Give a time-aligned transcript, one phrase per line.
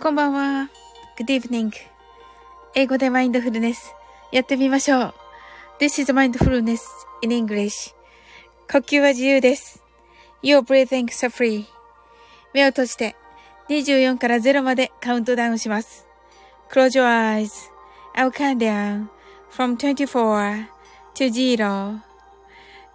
[0.00, 0.70] こんばんは。
[1.18, 1.72] Good evening.
[2.76, 3.92] 英語でマインドフルネス。
[4.30, 5.14] やってみましょう。
[5.80, 6.78] This is mindfulness
[7.20, 7.92] in English.
[8.70, 9.82] 呼吸は自由です。
[10.40, 11.64] Your breathing so free.
[12.54, 13.16] 目を閉じて
[13.68, 16.06] 24から0までカウントダウンします。
[16.70, 17.50] Close your eyes.
[18.14, 19.08] I'll count down
[19.50, 20.66] from 24
[21.14, 21.98] to 0.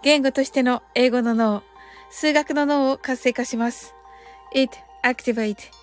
[0.03, 1.63] 言語としての英語の脳、
[2.09, 3.93] 数学の脳を活性化します。
[4.55, 5.82] It activate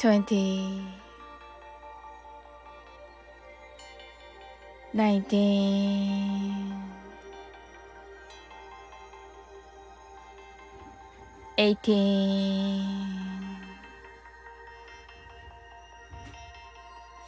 [0.00, 0.82] twenty,
[4.94, 6.64] nineteen,
[11.58, 12.96] eighteen,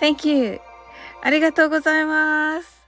[0.00, 0.60] Thank you.
[1.22, 2.86] ありがとうございます。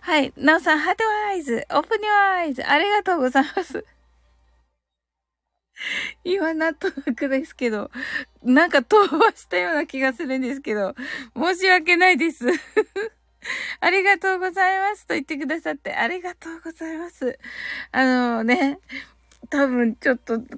[0.00, 0.32] はい。
[0.38, 1.66] なおさん、 heart eyes。
[1.70, 2.66] open your eyes。
[2.66, 3.84] ありがとうございます。
[6.24, 7.90] 今、なんとなくですけど、
[8.42, 10.94] なんか飛ばしたような気がするんですけど、
[11.36, 12.46] 申し訳ないです。
[13.80, 17.38] ありがとうございますと言ってくださって、ありがとうございます。
[17.92, 18.78] あのね、
[19.50, 20.48] 多分ちょっとカウン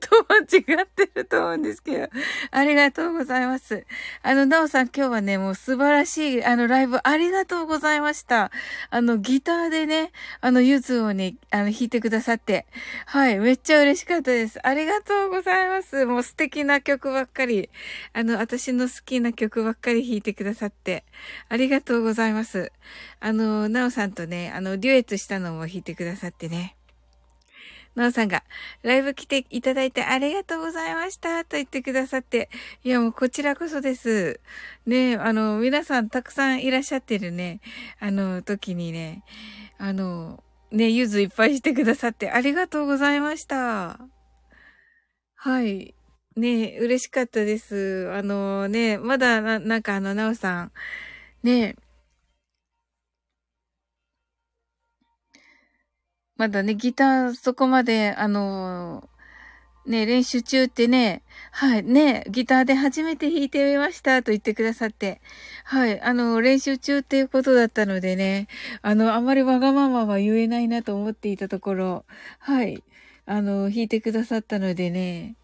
[0.00, 2.08] ト間違ってると思うんですけど、
[2.50, 3.86] ありがとうございます。
[4.22, 8.50] あの、なおさん今日はね、もう素晴らしい、あの、ライブありがとうございました。
[8.90, 12.66] あの、ギターでね、あの、ゆずをね、あの、弾いてくださって、
[13.06, 14.58] はい、めっちゃ嬉しかったです。
[14.66, 16.06] ありがとうございます。
[16.06, 17.70] もう素敵な曲ばっかり、
[18.12, 21.04] あの、私の好きな曲ばっかり弾いてくださって、
[21.48, 22.72] ありがとうございます。
[23.20, 26.75] あの、なおさんとね、あの、デュエットしたのも弾いてくださってね。
[27.96, 28.44] なおさんが、
[28.82, 32.50] ライブ来ていただいてありがとうございましたと言ってくださって、
[32.84, 34.38] いやもうこちらこそです。
[34.86, 37.60] ねあの、皆さんたくさんいらっしゃってるね、
[37.98, 39.24] あの、時にね、
[39.78, 43.98] あの、ね、ゆずいっぱいしてくださってありがとうございました。
[45.34, 45.94] はい。
[46.36, 48.10] ね嬉しかったです。
[48.12, 50.72] あのね、まだな、なんかあの、なおさん、
[51.42, 51.76] ね
[56.36, 61.22] まだね、ギターそこまで、あのー、ね、練習中ってね、
[61.52, 65.20] はい、ね、ギターで初めて弾いてみましたと言ってくださって、
[65.64, 68.48] はい、あの、練習中っていうことだったのでね、
[68.82, 72.04] あの、あまりわがままは言えないなと思っていたところ、
[72.40, 72.82] はい、
[73.26, 75.36] あの、弾いてくださったのでね、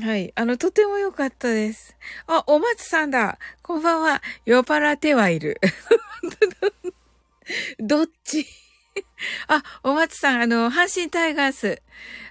[0.00, 0.32] はい。
[0.34, 1.96] あの、とても良かったです。
[2.26, 3.38] あ、お松さんだ。
[3.62, 4.22] こんばんは。
[4.44, 5.60] 酔っ払ってはいる。
[7.78, 8.44] どっち？
[9.48, 11.82] あ、お松さん、あの、阪神タイガース、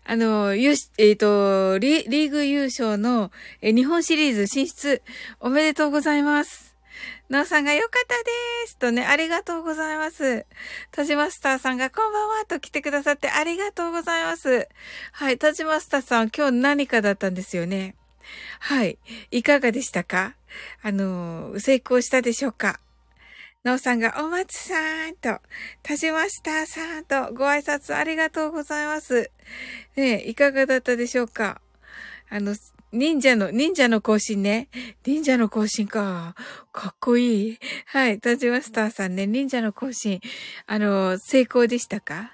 [0.06, 3.31] あの、ゆえっ、ー、とリ、リーグ優勝の、
[3.62, 5.01] え、日本シリーズ進出、
[5.39, 6.74] おめでとうございます。
[7.30, 8.21] なおさんが良かったで
[8.68, 10.45] すとね、ありがとうございます。
[10.91, 14.68] タジマスターさんがこんばんはと来てくださってありがとうございます。
[15.12, 17.95] はい、タジマスターさん今日何かだったんですよね。
[18.59, 19.00] はい。
[19.31, 20.35] いかがでしたか？
[20.81, 22.80] あの、成功したでしょうか？
[23.63, 25.39] なおさんが、お松さんと、
[25.83, 29.31] 田島スターさんと、ご挨拶ありがとうございます。
[29.95, 31.62] ねえいかがだったでしょうか？
[32.30, 32.56] あの、
[32.92, 34.68] 忍者の、忍者の更新ね。
[35.06, 36.36] 忍者の更新か。
[36.74, 37.60] かっこいい。
[37.86, 38.19] はい。
[38.19, 40.19] 田島スターさんね、忍者の更新。
[40.68, 42.33] あの、成功でしたか？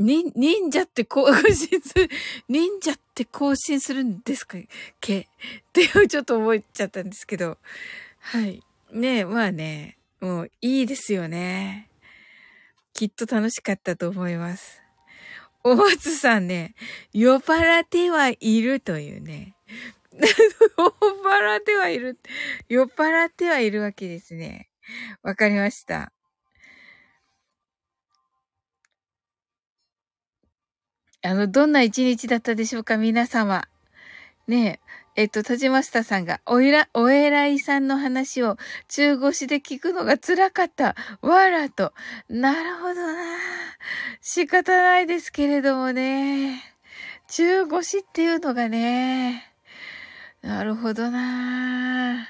[0.00, 2.10] 忍、忍者って更新する、
[2.50, 4.58] 忍者って更新するんですか？
[5.00, 5.20] け？
[5.20, 5.26] っ
[5.72, 7.56] ていうちょっと思っちゃったんですけど。
[8.18, 8.60] はい。
[8.96, 11.90] ねえ、まあね、もういいですよね。
[12.94, 14.82] きっと楽しかったと思います。
[15.62, 16.74] お松さんね、
[17.12, 19.54] 酔っ払ってはいるというね。
[20.16, 22.18] 酔っ払ってはいる。
[22.70, 24.70] 酔っ払ってはいるわけですね。
[25.22, 26.10] わかりました。
[31.20, 33.68] あの、どんな一日だったでしょうか、皆様。
[34.46, 34.80] ねえ、
[35.16, 38.58] えっと、田島下さんが、おいら、お偉いさんの話を
[38.88, 40.94] 中腰で聞くのが辛かった。
[41.22, 41.94] わらと。
[42.28, 43.14] なるほどな。
[44.20, 46.62] 仕方ないですけれどもね。
[47.28, 49.50] 中腰っていうのがね。
[50.42, 52.28] なるほどな。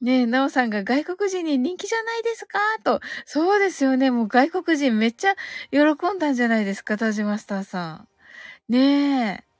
[0.00, 2.58] ねえ、なおさんが外国人に人気じゃないですか？
[2.82, 3.00] と。
[3.26, 4.10] そうですよね。
[4.10, 5.34] もう外国人めっちゃ
[5.70, 5.80] 喜
[6.14, 8.08] んだんじゃないですか、田島スターさん。
[8.68, 9.53] ねえ。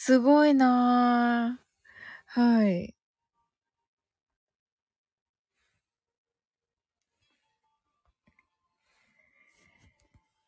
[0.00, 2.40] すごいなぁ。
[2.40, 2.94] はい。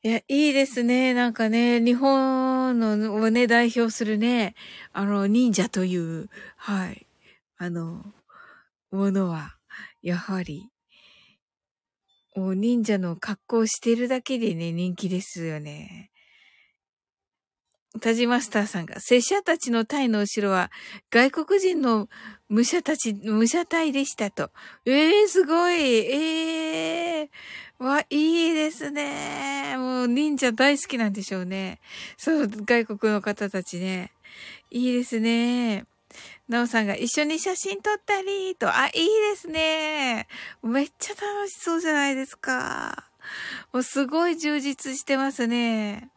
[0.03, 1.13] いや、いいですね。
[1.15, 4.55] なんかね、日本のをね、代表するね、
[4.93, 7.07] あの、忍者という、はい、
[7.59, 8.03] あの、
[8.93, 9.57] ものは、
[10.03, 10.71] やはり、
[12.35, 16.10] もう忍者の格好をしてるだけでね、人気ですよね。
[17.99, 20.71] タジマスターさんが、拙者たちの隊の後ろは、
[21.11, 22.09] 外国人の
[22.49, 24.51] 武者たち、武者隊でしたと。
[24.87, 25.75] ええー、すごい。
[25.75, 29.75] ええー、わ、いいですね。
[29.77, 31.81] もう忍者大好きなんでしょうね。
[32.17, 34.13] そう、外国の方たちね。
[34.71, 35.85] いいですね。
[36.49, 38.95] なおさんが一緒に写真撮ったり、と、あ、いい
[39.33, 40.29] ですね。
[40.63, 43.11] めっちゃ楽しそうじゃないですか。
[43.73, 46.11] もうすごい充実してますね。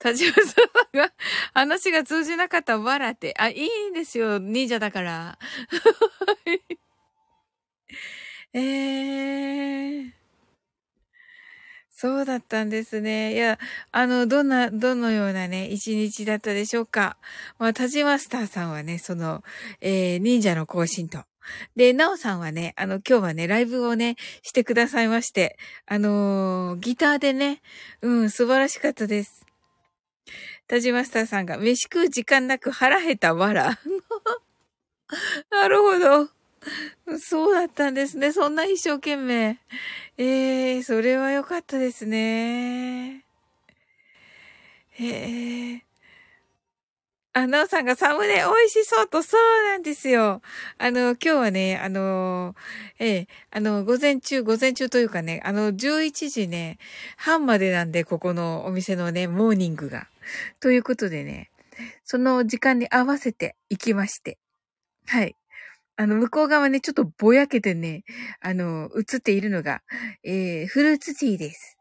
[0.00, 0.44] 田島さん
[0.98, 1.12] が
[1.52, 3.34] 話が通じなかったわらって。
[3.38, 4.38] あ、いいんですよ。
[4.38, 5.38] 忍者だから。
[8.54, 10.10] えー。
[11.90, 13.34] そうだったんですね。
[13.34, 13.58] いや、
[13.92, 17.18] あの、どんな、どのようなね、一日だったでしょうか。
[17.58, 19.44] まあ、田島スターさんはね、その、
[19.82, 21.24] えー、忍者の行進と。
[21.76, 27.60] で、なおさんはね、あの、今日はね、ライブをね、してくださいまして、あのー、ギターでね、
[28.00, 29.49] うん、素晴らしかったです。
[30.66, 33.78] 田島スターさんが、飯食う時間なく腹減ったわら。
[35.50, 36.30] なるほど。
[37.18, 38.32] そうだったんですね。
[38.32, 39.58] そんな一生懸命。
[40.18, 43.24] ええー、それは良かったですね。
[44.98, 45.89] ええ。
[47.32, 50.42] あ、なおさんがサムネ美味しそうと、そうなんですよ。
[50.78, 52.56] あの、今日はね、あの、
[52.98, 56.78] ええ、あの、午前中、午前中というかね、あの、11時ね、
[57.16, 60.08] 半までなんで、ここのお店のね、モーニングが。
[60.58, 61.50] ということでね、
[62.04, 64.36] その時間に合わせて行きまして。
[65.06, 65.36] はい。
[65.96, 68.02] あの、向こう側ね、ちょっとぼやけてね、
[68.40, 69.82] あの、映っているのが、
[70.24, 71.79] えー、フルーツティーです。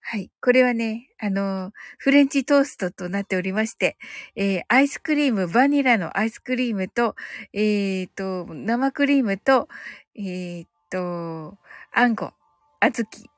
[0.00, 0.30] はい。
[0.40, 3.98] これはね、あの、フレンチトーストとなっておりまして、
[4.36, 7.14] えー、アイスクリーム、バニラのアイスクリームと、
[7.52, 9.68] えー、と、生クリームと、
[10.16, 11.58] えー、と、
[11.92, 12.32] あんこ、
[12.80, 13.28] あずき、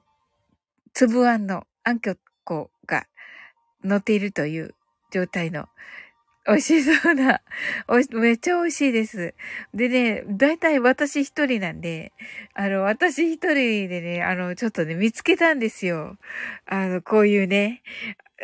[0.93, 3.07] つぶあんのあんきょっこが
[3.83, 4.75] 乗っているという
[5.11, 5.67] 状態の
[6.51, 7.41] 美味しそうな、
[7.87, 9.35] おいめっちゃ美味しいです。
[9.73, 12.13] でね、だいたい私一人なんで、
[12.55, 13.55] あの、私一人
[13.89, 16.19] でね、あの、ちょっとね、見つけたんですよ。
[16.67, 17.83] あの、こういうね、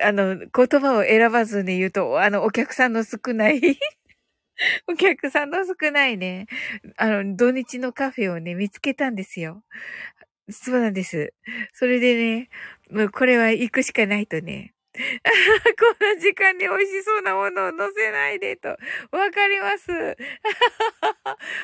[0.03, 3.61] あの、言葉を選ばずに言うと、あの、お客さんの少ない
[4.89, 6.47] お客さんの少ないね、
[6.97, 9.63] あの、土日のカフェをね、見つけたんですよ。
[10.51, 11.35] そうなんです。
[11.75, 12.51] それでね、
[12.91, 15.03] もうこれは行くしかないとね、 こ
[16.05, 18.69] んな時間に美味しそうなものを乗せないでと。
[18.69, 18.77] わ
[19.31, 19.91] かります。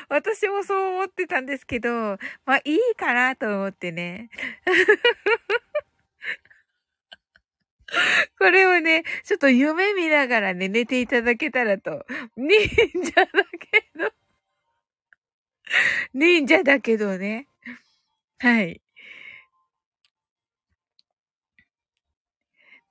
[0.09, 4.29] 私もそう思ってたんですけど、まあいいかなと思ってね。
[8.39, 12.05] これをね、ちょっと夢見ながらね、寝ていただけたらと。
[12.37, 14.11] 忍者だけど。
[16.13, 17.47] 忍者だけどね。
[18.39, 18.82] はい。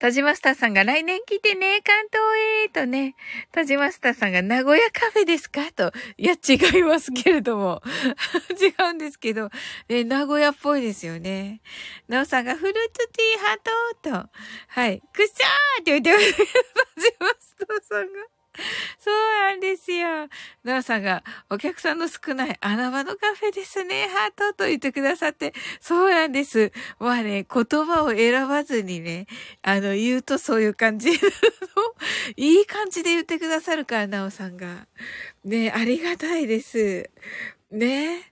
[0.03, 2.21] 田島スターさんが来年来てね、関東
[2.67, 3.15] へとね、
[3.53, 5.71] 田島スターさんが名古屋カフェですか？
[5.71, 7.81] と、いや、違いますけれども。
[8.61, 9.49] 違うんですけど、
[9.89, 11.61] え、名古屋っぽいですよね。
[12.09, 13.59] なおさんがフルーツティーハー
[14.03, 14.31] トと、
[14.67, 16.37] はい、くっしゃーって言ってます。
[16.37, 18.42] 田島スターさんが。
[18.99, 20.29] そうなんですよ。
[20.65, 26.73] なおさんが、お客さんの少ない穴場のカフェですね、ハートと言ってくださって、そうなんです。
[26.99, 29.27] まあね、言葉を選ばずにね、
[29.63, 31.11] あの、言うとそういう感じ。
[32.37, 34.87] いい感じで言ってくださるから、なおさんが。
[35.45, 37.11] ね、ありがたいです。
[37.71, 38.23] ね。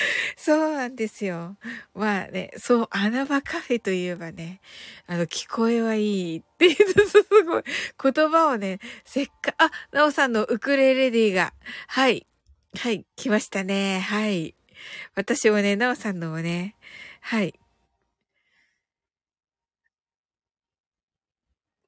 [0.36, 1.56] そうなんですよ。
[1.94, 4.60] まあね、そう、穴場カフェといえばね、
[5.06, 6.74] あの、聞こえはいいっていう、
[7.08, 7.62] すごい、
[8.02, 11.52] 言葉をね、せっか、あ、なおさんのウクレレディが、
[11.88, 12.26] はい、
[12.78, 14.00] はい、来ましたね。
[14.00, 14.54] はい。
[15.14, 16.76] 私もね、なおさんのもね、
[17.20, 17.58] はい。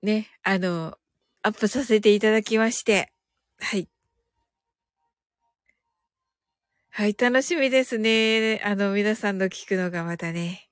[0.03, 0.97] ね、あの、
[1.43, 3.13] アップさせていただきまして、
[3.61, 3.89] はい。
[6.99, 8.61] はい、楽しみですね。
[8.65, 10.69] あの、皆さんの聞くのがまたね。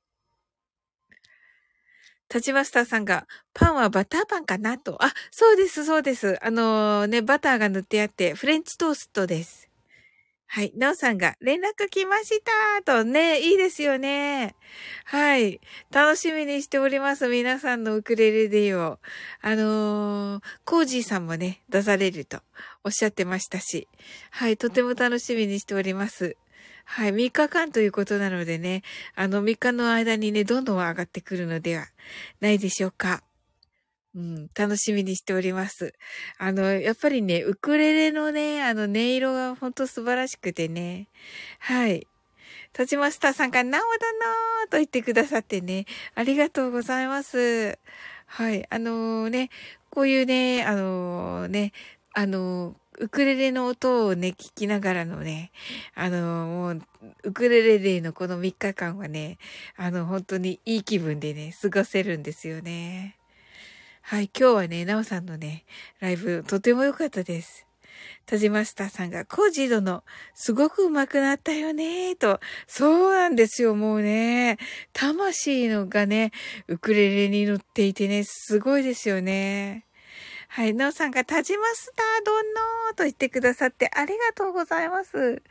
[2.28, 5.00] 立ちマスターさんが、パンはバターパンかなと。
[5.04, 6.36] あ、そうです、そうです。
[6.44, 9.70] あのね、バターが塗ってあって、フレンチトーストです。
[10.48, 10.72] はい。
[10.76, 14.54] なおさんが、連絡来ましたとね、いいですよね。
[15.04, 15.60] はい。
[15.90, 17.28] 楽しみにしております。
[17.28, 18.98] 皆さんのウクレレディを。
[19.42, 22.40] あのー、コージーさんもね、出されると
[22.84, 23.88] おっしゃってましたし。
[24.30, 24.56] はい。
[24.56, 26.36] とても楽しみにしております。
[26.84, 27.10] はい。
[27.12, 28.82] 3日間ということなのでね、
[29.16, 31.86] あの3日の間にね、どんどん上がってくるのでは
[32.40, 33.22] ないでしょうか。
[34.16, 35.92] うん、楽しみにしております。
[36.38, 41.08] あの、やっぱりね、ウクレレのね、あの音色がほんと素晴らしくてね。
[41.58, 42.06] はい。
[42.72, 47.78] タチマスターさんが、なおだなーと言ってくださってね、ありがとうございます。
[48.24, 48.66] はい。
[48.70, 49.50] あのー、ね、
[49.90, 51.72] こういうね、あのー、ね、
[52.14, 55.52] あのー、ウクレレの音をね、聞きながらのね、
[55.94, 56.82] あの、もう、
[57.24, 59.36] ウクレレデーのこの3日間はね、
[59.76, 63.16] あの、本当にいい気分でね、過ごせるんですよね。
[64.08, 65.64] はい、今日はね、なおさんのね、
[65.98, 67.66] ライブ、とても良かったです。
[68.24, 72.38] 田島スターさんが、コージー殿、すごく上手くなったよね、と。
[72.68, 74.58] そうなんですよ、もうね。
[74.92, 76.30] 魂のがね、
[76.68, 79.86] ウクレレに乗っていてね、すごいですよね。
[80.46, 82.42] はい、なおさんが、田島スター殿
[82.94, 85.42] と言ってくださってありがとうございます。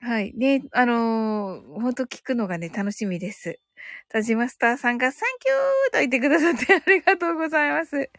[0.00, 0.32] はい。
[0.34, 3.60] ね、あのー、ほんと聞くのがね、楽しみです。
[4.08, 8.10] 田島スターさんがサンキューと言ってくださって ありがとうございます。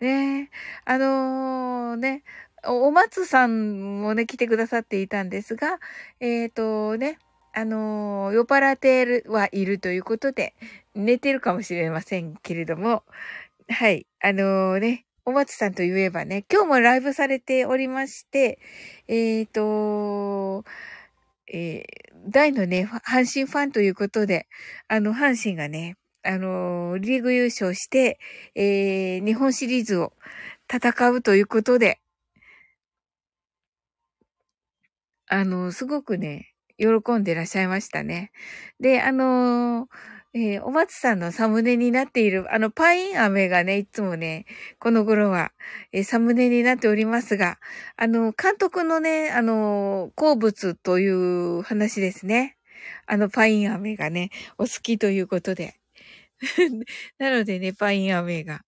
[0.00, 0.50] ね
[0.84, 2.22] あのー、ね、
[2.64, 5.78] お松さんもね、来てくださっていたんですが、
[6.20, 7.18] えっ、ー、とね、
[7.52, 10.54] あのー、酔っ払ってるはいるということで、
[10.94, 13.04] 寝てるかもしれませんけれども、
[13.68, 18.58] はい、あのね、お松さんと言えばね、今日もライブされておりまして、
[19.08, 20.64] えっ、と、
[21.52, 24.48] えー、大のね、阪神ファンということで、
[24.88, 28.18] あの、阪神がね、あのリーグ優勝して、
[28.54, 30.12] えー、日本シリーズを
[30.70, 32.00] 戦うということで、
[35.28, 36.86] あの、すごくね、喜
[37.18, 38.32] んでらっしゃいましたね。
[38.80, 39.88] で、あのー、
[40.38, 44.46] えー、お松さんのサムネになっている、あの、パイン飴がね、いつもね、
[44.78, 45.50] この頃は、
[45.92, 47.58] えー、サムネになっておりますが、
[47.96, 52.56] あの、監督のね、あの、好物という話ですね。
[53.06, 55.74] あの、パイン飴がね、お好きということで。
[57.18, 58.60] なのでね、パイン飴が、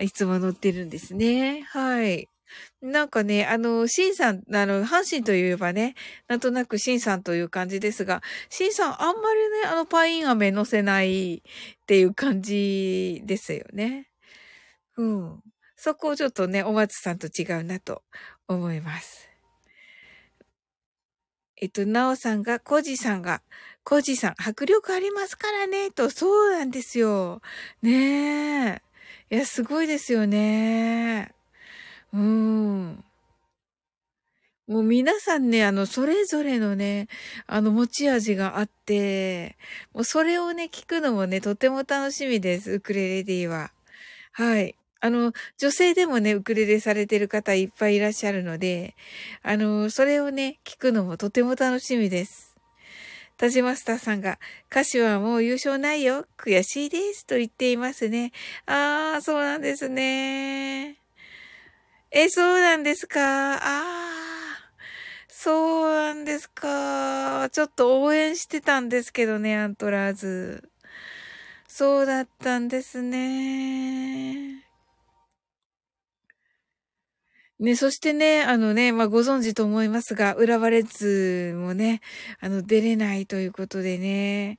[0.00, 1.62] いつも乗ってるんですね。
[1.62, 2.28] はい。
[2.80, 5.94] なんかね、あの、シンさん、あの、阪神といえばね、
[6.28, 11.40] なんとなくシンさんという感じですが、シンさんあんまりね、あの、パイン飴乗せないっ
[11.86, 14.08] ていう感じですよね。
[14.96, 15.40] うん。
[15.76, 18.02] そこをちょっとね、お松さんと違うなと
[18.48, 19.28] 思います。
[21.58, 23.42] えっと、なおさんが、コジさんが、
[23.82, 27.40] コジさん、迫力ありますからね、と、そうなんですよ。
[27.80, 28.82] ねえ。
[29.30, 31.32] いや、すごいですよね。
[32.16, 33.04] うーん。
[34.66, 37.06] もう皆さんね、あの、それぞれのね、
[37.46, 39.56] あの、持ち味があって、
[39.94, 43.70] もうそれをね、聞くのもね、とても楽しみです、ウクレレディは。
[44.32, 44.74] はい。
[45.00, 48.96] あの、女性でもね、ウクレレされてる方いっぱいいらっしゃるので、
[49.42, 52.56] あの、それをね、聞くのもとても楽しみです。
[53.36, 56.26] 田島スターさんが、歌詞はもう優勝ないよ。
[56.38, 57.26] 悔しいです。
[57.26, 58.32] と言っていますね。
[58.66, 61.05] あー、そうなんですね。
[62.12, 63.56] え、そうなんですか？
[63.56, 63.90] ああ、
[65.28, 67.48] そうなんですか。
[67.52, 70.70] ちょっと応援してたんですけどね、アントラーズ。
[71.68, 74.64] そうだったんですね。
[77.58, 82.02] ね、そしてね、あのね、まあ、ご存知と思いますが、浦和レッズもね、
[82.40, 84.58] あの、出れないということでね、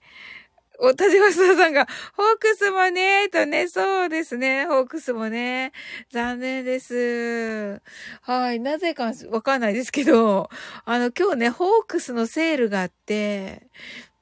[0.79, 5.71] お、田島さんが、ホークスもね、とね、そうですね、ホークスもね、
[6.11, 7.81] 残念です。
[8.21, 10.49] はい、なぜかわかんないですけど、
[10.85, 13.67] あの、今日ね、ホークスのセールがあって、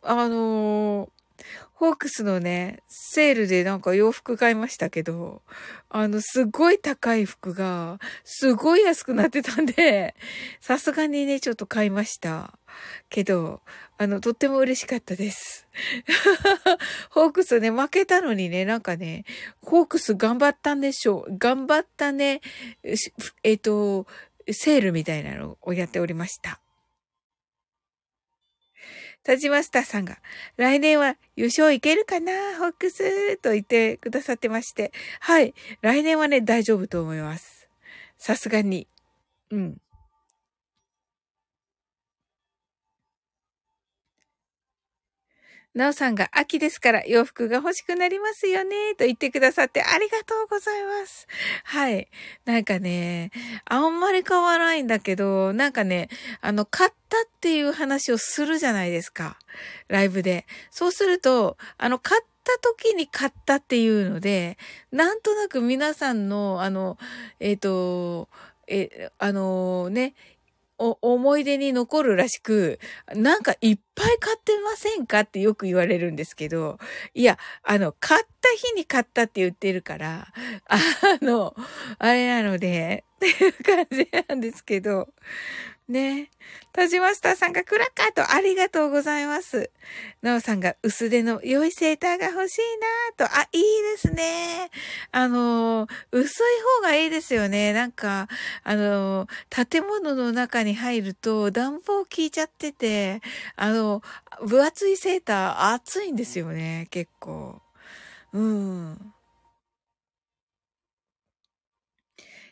[0.01, 1.09] あの
[1.73, 5.41] ホークスのね、セールでなんか洋服買いましたけど、
[5.89, 10.15] あの、すごい高い服が、すごい安くなってたんで、
[10.61, 12.57] さすがにね、ちょっと買いました。
[13.09, 13.61] けど、
[13.97, 15.67] あの、とっても嬉しかったです。
[17.11, 19.23] ホークスね、負けたのにね、なんかね、
[19.61, 21.37] ホークス頑張ったんでしょう。
[21.37, 22.41] 頑張ったね、
[23.43, 24.05] えっ、と、
[24.51, 26.59] セールみたいなのをやっておりました。
[29.23, 30.19] 田島スターさんが、
[30.57, 34.91] 来年は優勝いけるかなホックスと言ってくださってまして。
[35.19, 35.55] はい。
[35.81, 37.67] 来年はね、大丈夫と思います。
[38.17, 38.87] さすがに。
[39.49, 39.77] うん。
[45.75, 51.27] なおさんが秋ですから洋服が欲しくなりますよね、と言ってくださってありがとうございます。
[51.65, 52.07] はい。
[52.45, 53.31] なんかね、
[53.65, 56.07] あんまり変わらないんだけど、なんかね、
[56.39, 59.37] あの、買ったっていう話をするじゃないですか。
[59.89, 60.45] ライブで。
[60.71, 64.57] そうすると、あの、買った時に買ったっていうので、
[64.93, 66.97] なんとなく皆さんの、あの、
[67.41, 68.29] えっ、ー、と、
[68.67, 70.15] え、あのね、
[70.77, 72.79] 思い出に残るらしく、
[73.13, 76.77] なんかいっぱい買ってませんかってよく言われるんですけど、
[77.13, 80.27] いや、あの、買った日に買ったって言ってるから、
[80.67, 80.77] あ
[81.21, 81.55] の、
[81.99, 85.07] あれなので、っていう感じなんですけど、
[85.87, 86.31] ね。
[86.73, 89.69] 田島スターさんがクラッカーとありがとうございます。
[90.21, 92.61] なおさんが薄手の良いセーターが欲しい
[93.19, 93.35] なと。
[93.37, 93.61] あ、いい
[93.93, 94.71] ですね。
[95.11, 96.45] あの、薄い
[96.79, 97.71] 方がいいですよね。
[97.73, 98.27] なんか、
[98.63, 103.21] あの、建物の中に入ると暖房効いちゃってて、
[103.55, 104.01] あの、
[104.41, 106.87] 分厚いセーター暑いんですよね。
[106.89, 107.61] 結構。
[108.33, 109.13] うん。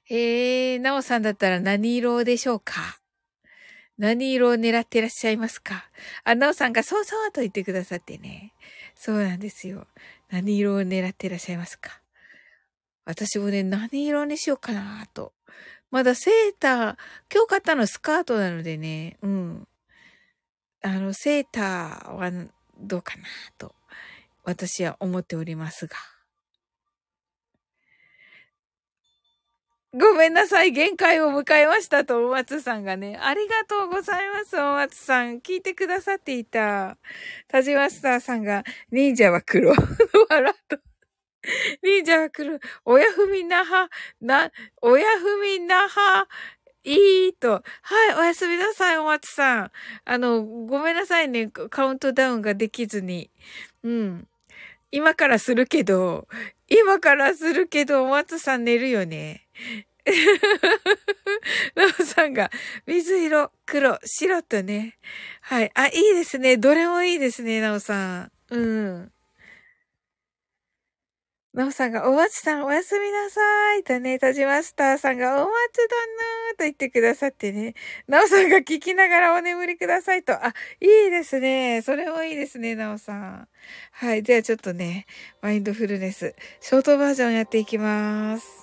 [0.09, 3.02] えー、なおさんだったら何色でしょうか？
[3.97, 5.85] 何色を狙ってらっしゃいますか？
[6.23, 8.53] あ、なおさんがそうそうと言ってくださってね。
[8.95, 9.87] そうなんですよ。
[10.29, 12.01] 何色を狙ってらっしゃいますか？
[13.05, 15.33] 私もね、何色にしようかなと。
[15.91, 16.79] まだセーター、
[17.31, 19.67] 今日買ったのスカートなのでね、うん。
[20.81, 22.31] あの、セーターは
[22.79, 23.23] どうかな
[23.57, 23.75] と、
[24.43, 25.95] 私は思っておりますが。
[29.95, 33.15] ごめんなさい、限界を迎えましたと、お松さんがね。
[33.21, 35.39] ありがとうございます、お松さん。
[35.39, 36.97] 聞いてくださっていた。
[37.47, 39.69] 田島スターさんが、忍者は黒。
[40.29, 40.79] 笑と。
[41.83, 42.59] 忍者は来る。
[42.85, 44.51] 親ふみなは、な、
[44.81, 46.27] 親ふみなは、
[46.83, 47.61] いいと。
[47.83, 49.71] はい、おやすみなさい、お松さん。
[50.05, 53.29] あの、ごめんなさいね、カウントダウンができずに。
[53.83, 54.27] うん。
[54.89, 56.27] 今からするけど、
[56.67, 59.42] 今からするけど、お松さん寝るよね。
[61.75, 62.51] なおさんが、
[62.85, 64.97] 水色、黒、白とね。
[65.41, 65.71] はい。
[65.75, 66.57] あ、いいですね。
[66.57, 68.31] どれもいいですね、なおさん。
[68.49, 69.11] うん。
[71.53, 77.75] なおさんが、お松さんおやすみなさいとね、田島スターさんが、お松だなーと言ってくださってね。
[78.07, 80.33] なおさんが聞きながらお眠りくださいと。
[80.33, 81.81] あ、いいですね。
[81.83, 83.47] それもいいですね、なおさん。
[83.91, 84.23] はい。
[84.23, 85.05] ではちょっとね、
[85.41, 88.62] マインドフルネス、ショートバージョンやっていきます。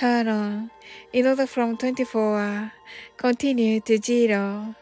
[0.00, 0.70] turn on
[1.12, 2.72] in order from 24
[3.18, 4.74] continue to zero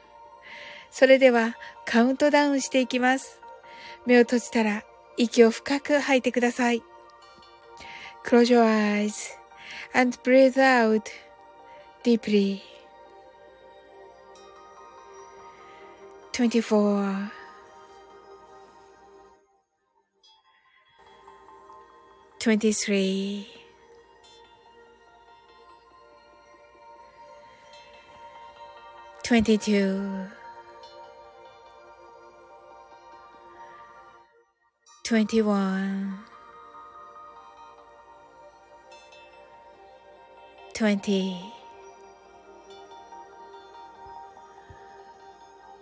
[0.93, 3.41] それではカウントダウンしていきます。
[4.07, 4.85] 目を閉じたら
[5.17, 6.83] 息を深く吐いてください。
[8.25, 9.37] Close your eyes
[9.93, 11.03] and breathe out
[12.05, 12.61] deeply.
[16.33, 17.31] 24
[22.39, 23.58] 23
[29.29, 30.27] 22
[35.05, 36.19] 21
[40.73, 41.53] 20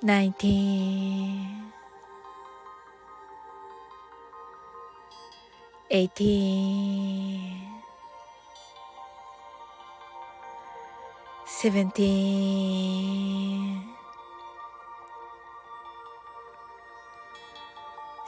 [0.02, 1.62] 19
[5.88, 7.66] 18
[11.62, 13.25] 17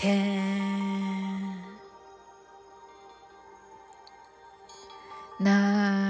[0.00, 0.40] 天。
[5.38, 6.09] な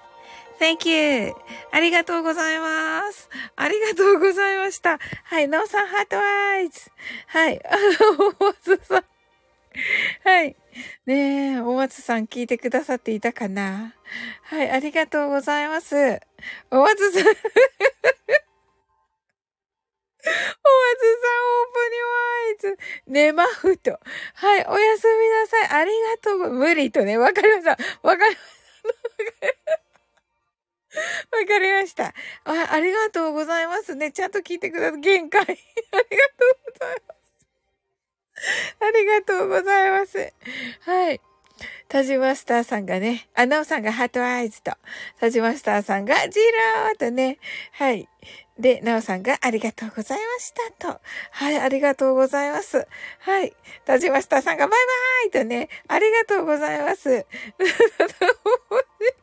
[0.61, 1.33] Thank you.
[1.71, 3.27] ありがとうございます。
[3.55, 4.99] ありがとうございました。
[5.23, 6.91] はい、ノーさんハートアイズ。
[7.25, 7.75] はい、あ
[8.15, 9.03] の、お松さん。
[10.23, 10.55] はい。
[11.07, 13.95] ねえ、お松さん聞いてくださっていたかな？
[14.43, 15.95] はい、ありがとうございます。
[16.69, 17.41] お松さんお松さん、オー
[21.73, 22.77] プニワイズ。
[23.07, 23.99] 寝まふと。
[24.35, 25.81] はい、おやすみなさい。
[25.81, 26.51] ありがとう。
[26.51, 27.17] 無理とね。
[27.17, 27.71] わかりました。
[28.03, 28.45] わかりまし
[29.73, 29.80] た。
[31.31, 32.13] わかりました。
[32.43, 34.11] あ、ありがとうございますね。
[34.11, 34.99] ちゃんと聞いてください。
[34.99, 35.41] 限界。
[35.45, 37.21] ありがとうございます。
[38.79, 40.33] ありがとうございます。
[40.81, 41.21] はい。
[41.87, 44.71] タジマスターさんがね、あ、ナオさんがハートアイズと、
[45.19, 47.37] タジマスターさんがジローとね、
[47.73, 48.09] はい。
[48.57, 51.01] で、ナオさんがありがとうございましたと。
[51.31, 52.87] はい、ありがとうございます。
[53.19, 53.53] はい。
[53.85, 54.79] タジマスターさんがバイ
[55.31, 57.25] バーイとね、ありがとうございます。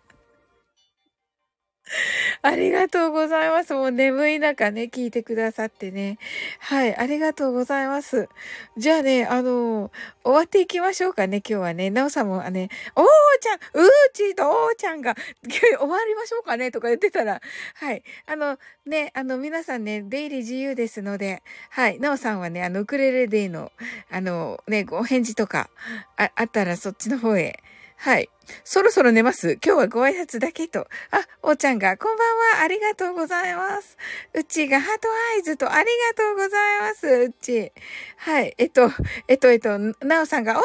[2.43, 3.75] ありがとうございます。
[3.75, 6.19] もう眠い中ね、聞いてくださってね。
[6.61, 8.29] はい、ありがとうございます。
[8.77, 9.91] じゃあね、あの、
[10.25, 11.91] 終わっていきましょうかね、今日はね。
[11.91, 13.07] なおさんもね、おー
[13.41, 15.15] ちゃん、うーちーとおーちゃんが、
[15.49, 17.41] 終わりましょうかね、とか言ってたら、
[17.75, 18.03] はい。
[18.27, 21.99] あの、ね、あの、皆さんね、出入り自由ですので、はい。
[21.99, 23.73] なおさんはね、あの、ウクレレデーの、
[24.11, 25.71] あの、ね、お返事とか、
[26.17, 27.63] あ、あったらそっちの方へ、
[28.01, 28.31] はい。
[28.63, 29.59] そろそろ寝ます。
[29.65, 30.87] 今日はご挨拶だけと。
[31.11, 32.63] あ、おーちゃんが、こんばんは。
[32.63, 33.99] ありがとうございます。
[34.35, 37.07] うちがハートアイズと、ありがとうございます。
[37.07, 37.73] うち。
[38.19, 38.55] はい。
[38.57, 38.89] えっと、
[39.27, 40.63] えっと、えっと、なおさんが、おー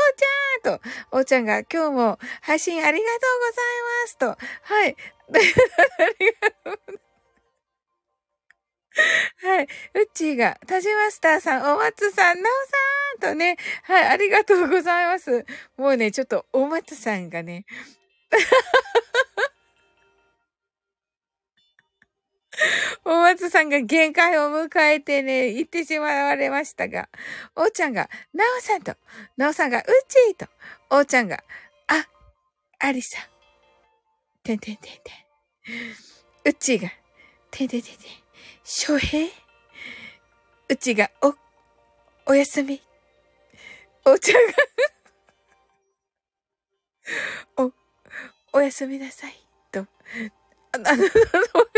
[0.61, 4.73] ちゃんと、おーちゃんが、今日も配信ありがとうございますと。
[4.73, 4.95] はい。
[5.33, 5.37] あ
[6.19, 7.02] りがとうございます
[9.41, 9.67] はい。
[9.95, 12.53] うっちーが、タジマスターさん、お松さん、なお
[13.23, 15.45] さんとね、はい、ありがとうございます。
[15.77, 17.65] もうね、ちょっと、お松さんがね、
[23.05, 27.09] お松さんが限界を迎えてね、行ってしまわれましたが、
[27.55, 28.95] おーちゃんが、なおさんと、
[29.37, 30.47] なおさんが、うっちーと、
[30.91, 31.43] おーちゃんが、
[31.87, 32.07] あ、
[32.79, 33.23] ありさん、
[34.43, 35.13] てんてんてんてん。
[36.45, 36.91] うっちーが、
[37.49, 38.22] てんてんてんてん。
[38.63, 39.27] 翔平？
[40.69, 41.35] うちが、お、
[42.31, 42.81] おやすみ。
[44.05, 44.39] お茶が
[48.53, 49.33] お、おやすみなさい。
[49.71, 49.85] と。
[50.71, 51.01] あの、 わか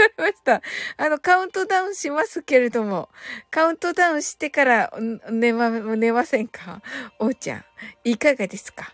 [0.07, 0.61] りました。
[0.97, 3.09] あの、カウントダウンしますけれども、
[3.49, 4.93] カウントダウンしてから
[5.29, 6.81] 寝ま、寝ませんか？
[7.19, 7.65] おーちゃん、
[8.03, 8.93] いかがですか？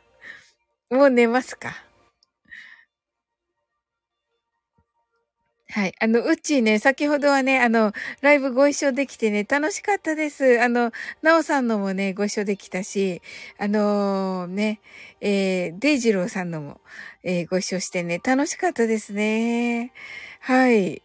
[0.90, 1.76] もう寝ますか？
[5.72, 5.94] はい。
[6.02, 10.62] あの、うちね、先ほどはね、あの、ライブご一緒できてね、楽しかったです。
[10.62, 13.22] あの、なおさんのもね、ご一緒できたし、
[13.58, 14.82] あのー、ね、
[15.22, 16.82] えー、デイジローさんのも、
[17.24, 19.94] えー、ご一緒してね、楽しかったですね。
[20.42, 21.02] はい。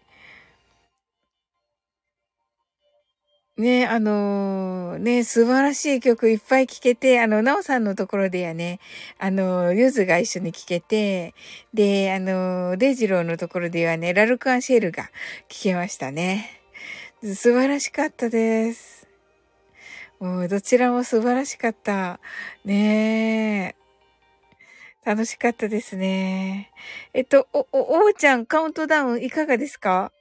[3.57, 8.81] ね、あのー、ね、素晴らしい曲いっぱい聴けて、あの、なおさんのところでやね、
[9.19, 11.35] あの、ゆずが一緒に聴けて、
[11.73, 15.05] で、あの、デジローのところではね、ラルクアンシェルが
[15.49, 16.51] 聴けましたね。
[17.23, 19.09] 素晴らしかったです。
[20.21, 22.21] もう、どちらも素晴らしかった。
[22.67, 23.87] ねえ。
[25.07, 26.73] 楽しかったですね。
[27.15, 30.13] えっと、お、お、おーちゃん、カウントダウンいかがですか？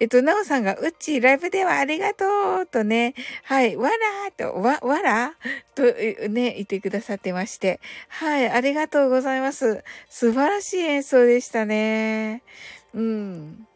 [0.00, 2.24] えっと、なおさんが、うっちー、ライブではありがと
[2.62, 5.34] うとね、はい、わらーと、わ、わら？
[5.74, 9.84] とね、言ってくださってまして、はい、ありがとうございます。
[10.08, 12.42] 素晴らしい演奏でしたね。
[12.94, 13.66] うん。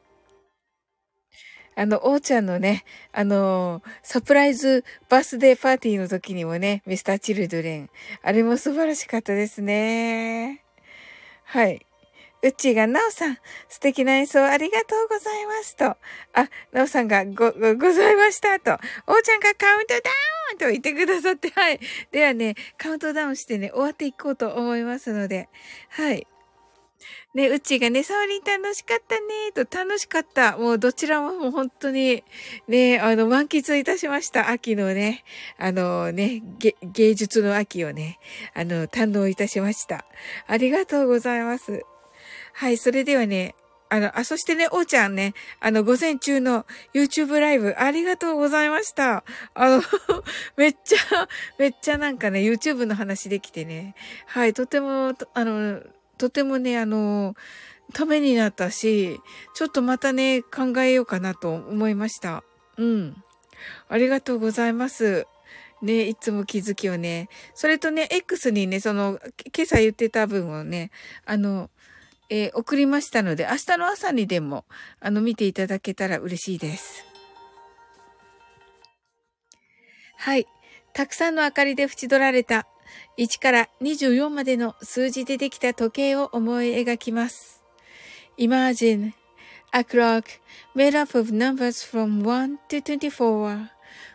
[1.76, 7.90] あの、おーちゃんのね、あのー、サプライズバースデーパーティーの時にもね、ミスターチルドレン。
[8.22, 10.62] あれも素晴らしかったですね。
[11.44, 11.84] はい。
[12.44, 13.38] うちが、なおさん、
[13.70, 15.84] 素敵な演奏ありがとうございますと。
[15.86, 15.98] あ、
[16.72, 18.72] なおさんが、ご、ご、ございましたと。
[19.06, 20.10] おーちゃんがカウントダ
[20.52, 21.80] ウンと言ってくださって、はい。
[22.12, 25.48] ではね、カウントダウンしてね、終わっていこうと思いますので、
[25.88, 26.26] はい。
[27.32, 30.58] ね、うちがね、サオリン楽しかったね、と楽しかった。
[30.58, 32.24] もうどちらももう本当に、
[32.68, 34.50] ね、あの、満喫いたしました。
[34.50, 35.24] 秋のね、
[35.56, 36.42] あのね、
[36.82, 38.18] 芸術の秋をね、
[38.54, 40.04] あの、堪能いたしました。
[40.46, 41.84] ありがとうございます。
[42.54, 43.54] はい、それではね、
[43.88, 49.24] あの、あ、そしてね、おーちゃんね、あの、午前中の YouTube ライブ、ありがとうございました。
[49.54, 49.82] あの
[50.56, 53.94] めっちゃ、めっちゃなんかね、YouTube の話できてね、
[54.26, 55.80] はい、とても、あの、
[56.16, 57.34] とてもね、あの、
[57.92, 59.20] ためになったし、
[59.54, 62.44] ちょっとまたね、考えようかなと思いました。
[62.78, 63.16] うん。
[63.88, 65.26] ありがとうございます。
[65.82, 67.28] ね、いつも気づきをね。
[67.54, 69.20] それとね、X にね、その、
[69.54, 70.90] 今朝言ってた分をね、
[71.26, 71.70] あの、
[72.30, 74.64] えー、送りましたので、明日の朝にでも、
[75.00, 77.04] あの、見ていただけたら嬉しいです。
[80.16, 80.46] はい。
[80.94, 82.66] たくさんの明かりで縁取られた
[83.18, 87.62] 1から24までの数字でできた時計を思い描きます。
[88.38, 89.12] Imagine
[89.72, 90.24] a clock
[90.74, 93.68] made up of numbers from 1 to 24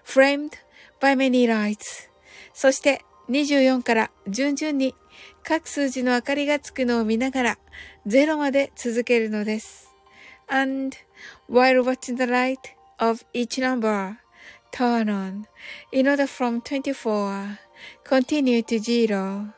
[0.04, 0.52] framed
[1.00, 2.10] by many lights
[2.54, 4.96] そして24から順々に
[5.44, 7.58] 各数字の明かりがつくのを見ながら
[8.08, 9.90] 0まで続けるのです。
[10.48, 10.96] And
[11.50, 12.58] while watching the light
[12.98, 14.16] of each number
[14.72, 15.46] turn on
[15.92, 17.58] in order from 24
[18.04, 19.52] continue to zero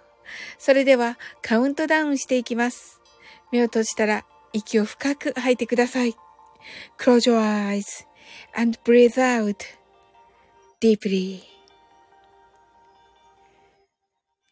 [0.57, 3.01] それではカウントダウンしていきます。
[3.51, 6.15] 目を閉じたら息を深く吐いてください。
[6.97, 8.05] Close your eyes
[8.55, 9.57] and breathe out
[10.81, 11.41] deeply.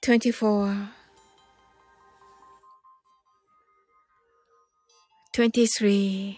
[0.02, 0.99] 24
[5.40, 6.38] 23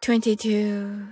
[0.00, 1.06] 22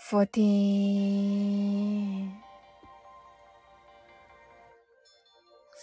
[0.08, 1.97] Fourteen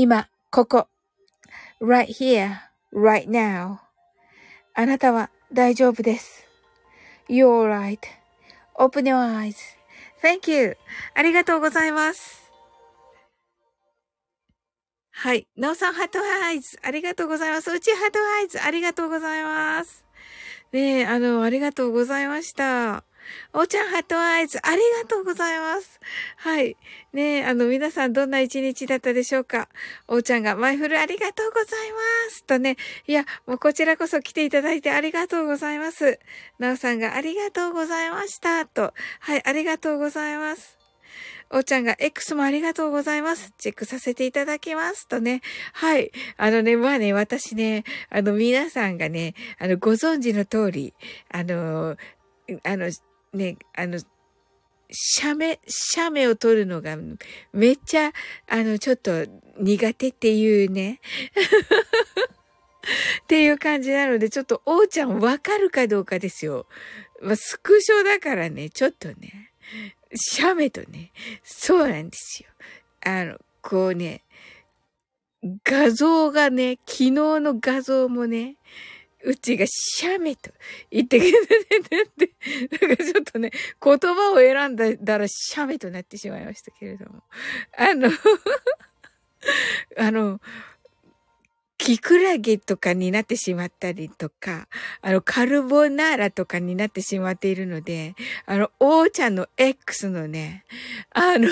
[0.00, 0.86] 今、ここ。
[1.80, 2.52] right here,
[2.94, 3.78] right now.
[4.72, 6.46] あなたは大丈夫です。
[7.28, 7.68] You're
[8.78, 9.52] right.Open your
[10.22, 10.76] eyes.Thank you.
[11.14, 12.52] ありがとうございます。
[15.10, 15.48] はい。
[15.56, 16.78] なおさん、 heart eyes。
[16.80, 17.68] ありがとうございます。
[17.72, 18.62] うち heart eyes。
[18.62, 20.04] ありがとうございます。
[20.70, 23.02] ねえ、あの、ありがとうございました。
[23.52, 26.00] おーちゃん heart eyes、ありがとうございます。
[26.36, 26.76] はい。
[27.12, 29.68] ねあの、皆さんどんな一日だったでしょうか？
[30.06, 31.98] おーちゃんが mindful ありがとうございま
[32.30, 32.44] す。
[32.44, 32.76] とね。
[33.06, 36.18] いや、もうこちらこそ来ていただいてありがとうございます。
[36.58, 38.66] なおさんがありがとうございました。
[38.66, 38.92] と。
[39.20, 40.76] はい、ありがとうございます。
[41.50, 43.54] おーちゃんが X もありがとうございます。
[43.56, 45.08] チェックさせていただきます。
[45.08, 45.40] とね。
[45.72, 46.12] はい。
[46.36, 50.92] あのね、まあね、私ね、あの皆さんがね、あの、ご存知の通り、
[51.30, 51.96] あの、
[52.64, 52.90] あの、
[53.32, 53.98] ね、あの、
[54.90, 56.96] 写メ、写メを撮るのが
[57.52, 58.12] めっちゃ、
[58.48, 59.26] あの、ちょっと
[59.58, 61.00] 苦手っていうね。
[63.22, 66.66] っていう感じなので、ちょっと、おーちゃんわかるかどうかですよ。
[67.20, 69.52] まあ、スクショだからね、ちょっとね、
[70.14, 71.12] 写メとね、
[71.44, 72.48] そうなんですよ。
[73.04, 74.24] あの、こうね、
[75.64, 78.56] 画像がね、昨日の画像もね、
[79.24, 80.50] うちがシャメと
[80.90, 83.50] 言ってくれてて、なんかちょっとね、
[83.82, 87.22] 言葉を選んだらシャメとなってしまいましたけれども。
[87.76, 88.10] あの
[89.96, 90.40] あの、
[91.78, 94.68] キクラゲとかになってしまったりとか、
[95.00, 98.14] あの、カルボナーラとかになってしまっているので、
[98.46, 100.64] あの、おーちゃんの X のね、
[101.10, 101.48] あの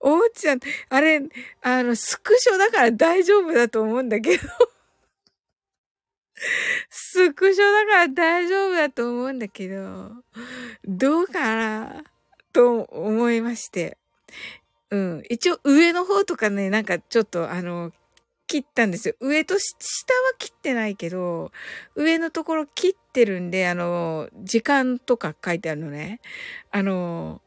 [0.00, 0.60] おーちゃん、
[0.90, 1.22] あれ、
[1.62, 4.44] あの、スクショだから大丈夫だと思うんだけど
[6.90, 10.12] スクショだから大丈夫だと思うんだけど、
[10.84, 12.04] どうかな
[12.52, 13.98] と思いまして。
[14.90, 15.22] うん。
[15.28, 17.92] 一応上の方とかね、なんかちょっとあの、
[18.46, 19.14] 切ったんですよ。
[19.20, 21.50] 上と下は切ってないけど、
[21.94, 26.20] 上のところ切ってるんで、あの、時間とか書いてあるのね。
[26.70, 27.40] あの、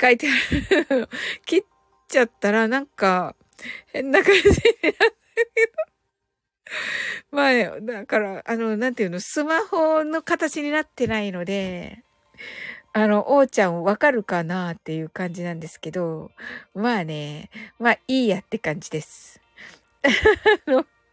[0.00, 1.08] 書いてある。
[1.44, 1.64] 切っ
[2.08, 3.36] ちゃったらなんか、
[3.88, 4.56] 変な感じになる
[5.34, 5.95] けど。
[7.30, 12.02] まあ、だから、あの、なんていうの、スマホの形になってないので、
[12.92, 16.30] あの、おーちゃんわかるかなっていう感じなんですけど、
[16.74, 19.40] まあね、まあいいやって感じです。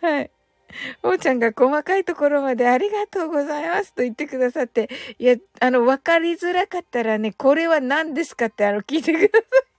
[0.00, 0.30] はい。
[1.02, 4.88] おーちゃんが細かいところまでありがとうございますと言ってくださって、
[5.18, 9.73] いや、あの、わかりづらかったらね、これは何ですかってあの、聞いてください。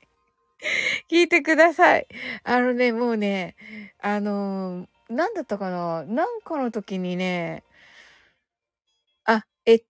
[1.09, 2.07] 聞いてください。
[2.43, 3.55] あのね、もうね、
[3.99, 6.03] あのー、なんだったかな？
[6.05, 7.63] なんかの時にね、
[9.25, 9.83] あ、えっ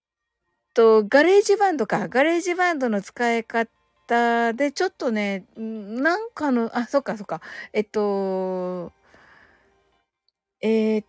[0.73, 2.07] と、ガレージバンドか。
[2.07, 7.41] ガレージバンドの使い方で、ちょっとね、なんかの、あ、そっかそっか。
[7.73, 8.91] えっと、
[10.61, 11.05] えー、っ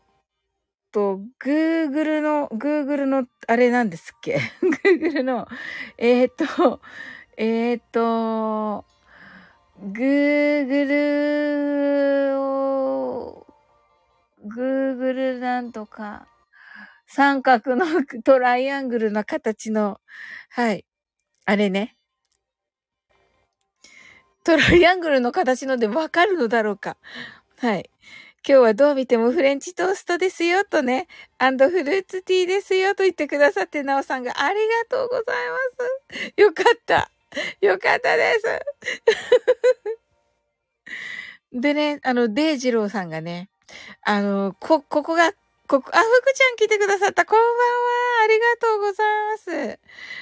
[0.92, 4.38] と、Google の、Google の、あれなんですっけ
[4.84, 5.46] ?Google の、
[5.98, 6.80] えー、っと、
[7.36, 8.84] えー、っと、
[9.82, 11.66] Google
[12.40, 13.46] を、
[14.46, 16.26] Google なんとか、
[17.06, 17.86] 三角の
[18.24, 20.00] トライアングルの形の、
[20.48, 20.86] はい。
[21.44, 21.94] あれね。
[24.44, 26.96] トライアングルの形のでわかるのだろうか。
[27.58, 27.90] はい。
[28.48, 31.08] 今日はどう見てもフレンチトーストですよとね、
[31.38, 35.24] アンドフルーツティーですよと言ってくださって、なおさんがありがとうござい
[36.10, 36.32] ます。
[36.40, 37.10] よかった。
[37.60, 38.44] よかったです。
[41.60, 43.50] でね、あの、デイジローさんがね、
[44.02, 45.32] あの、こ、ここが
[45.66, 47.24] ここ、あ、福ちゃん来てくださった。
[47.24, 47.54] こんばんは。
[48.24, 49.78] ありがとうございます。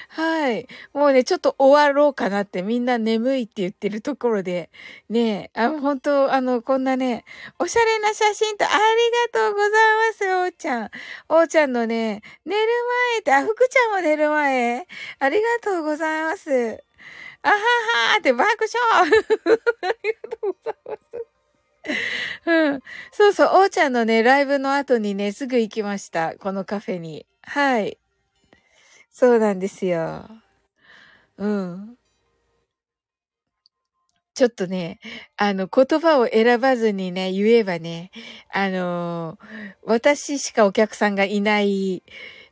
[0.09, 0.67] はい。
[0.93, 4.71] もうね、ちょっと終わろうかなってみんな眠いって言ってるところで、
[5.09, 7.25] ねあの、本当あの、こんなね、
[7.59, 8.73] おしゃれな写真とあり
[9.33, 10.89] がとうございます、おーちゃん。
[11.29, 12.67] おーちゃんのね、寝る
[13.13, 14.87] 前って、あ、福ちゃんも寝る前？
[15.19, 16.84] ありがとうございます。
[17.45, 21.25] あははーって爆笑 ありがとうございます。
[22.45, 22.81] うん。
[23.11, 26.35] そうそう、おーちゃんのね、ライブの後にね、すぐ行きました。
[26.37, 27.27] このカフェに。
[27.43, 27.99] はい。
[29.11, 30.27] そうなんですよ。
[31.37, 31.97] うん。
[34.33, 34.99] ちょっとね、
[35.37, 38.11] あの、言葉を選ばずにね、言えばね、
[38.51, 39.37] あの
[39.85, 42.03] 私しかお客さんがいない、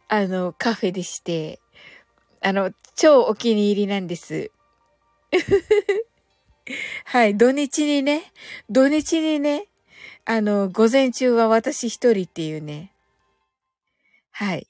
[0.08, 1.60] あの、カフェでして、
[2.42, 4.53] あの、超お気に入りなんです。
[7.06, 8.32] はい、土日にね、
[8.70, 9.68] 土日にね、
[10.26, 12.92] あの、午前中は私一人っていうね。
[14.32, 14.68] はい。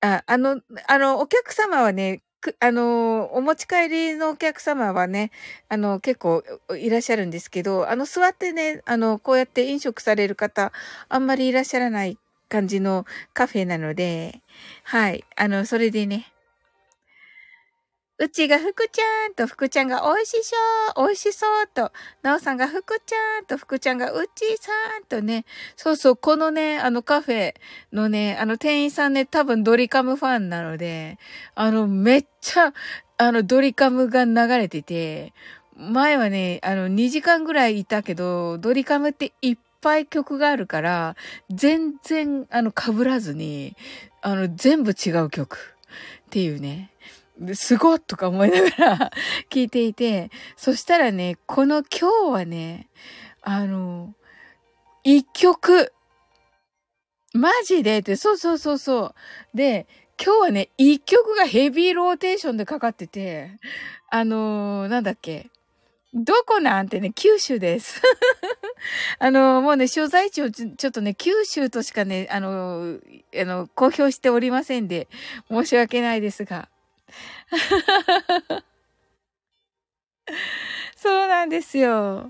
[0.00, 2.22] あ、あの、あの、お客様はね、
[2.60, 5.32] あの、お持ち帰りのお客様はね、
[5.68, 6.44] あの、結構
[6.78, 10.72] いらっしゃるんですけど、あの、座ってね、あの、こうやって飲食される方、
[11.08, 13.04] あんまりいらっしゃらない感じの
[13.34, 14.42] カフェなので、
[14.84, 15.24] はい。
[15.36, 16.32] あの、それでね、
[18.18, 21.92] うちが福ちゃんと福ちゃんが美味しそう、美味しそうと、
[22.22, 25.44] なおさんが福ちゃんと福ちゃんがうちさんとね、
[25.76, 27.54] そうそう、このね、あのカフェ
[27.92, 31.18] のね、あの店員さんね、多分ドリカムファンなので、
[31.54, 32.72] あの、めっちゃ、
[33.18, 35.34] あの、ドリカムが流れてて、
[35.76, 41.16] 前はね、あの、2時間ぐらいいたけど、ドリカムっていっぱい曲があるから、
[41.50, 43.76] 全然、あの、被らずに、
[44.22, 45.76] あの、全部違う曲
[46.26, 46.90] っていうね。
[47.54, 49.10] すごっとか思いながら
[49.50, 52.88] 聞いていて、そしたらね、この今日はね、
[53.42, 54.14] あの、
[55.04, 55.92] 一曲、
[57.34, 59.14] マジでって、そうそうそうそ
[59.54, 59.56] う。
[59.56, 59.86] で、
[60.22, 63.50] 今日はね、一曲がヘビーローテーションでかかってて、
[64.08, 65.50] あのー、なんだっけ。
[66.14, 68.00] どこなんてね、九州です。
[69.18, 72.98] あの、もうね、所在地をちょっとね、九州としかね、あの、
[73.38, 75.08] あの、公表しておりませんで、
[75.50, 76.70] 申し訳ないですが。
[80.96, 82.28] そうなんですよ。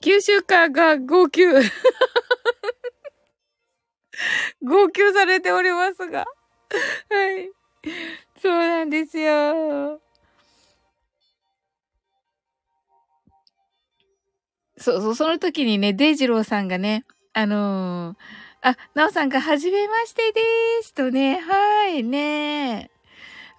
[0.00, 1.42] 九州間が号泣。
[4.62, 6.24] 号泣されておりますが。
[7.10, 7.50] はい。
[8.40, 10.00] そうなんですよ。
[14.76, 18.16] そうそう、その時にね、デイジローさんがね、あのー
[18.66, 20.40] あ、なおさんが、はじめましてで
[20.84, 20.94] す。
[20.94, 22.88] とね、はいね。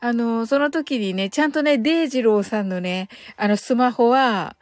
[0.01, 4.55] あの、その時にね、ちゃんとね、デイジローさんのね、あの、スマホは、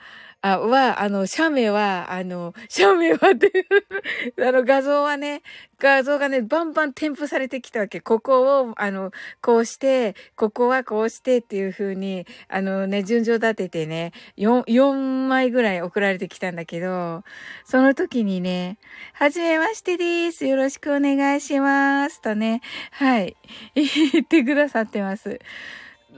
[0.46, 3.66] あ、は、あの、写メは、あの、 写メはって
[4.46, 5.41] あの、画像はね、
[5.80, 8.02] 画像がね、バンバン添付されてきたわけ。
[8.02, 17.24] ここを、あの、こうして、ここはこうしてっていう風に、あのね、順序立ててね、4、4枚ぐらい送られてきたんだけど、
[17.64, 18.78] その時にね、
[19.14, 20.46] はじめましてです。
[20.46, 22.22] よろしくお願いします。
[22.22, 22.60] とね、
[22.91, 23.38] はい、
[23.76, 25.39] 言ってくださってます。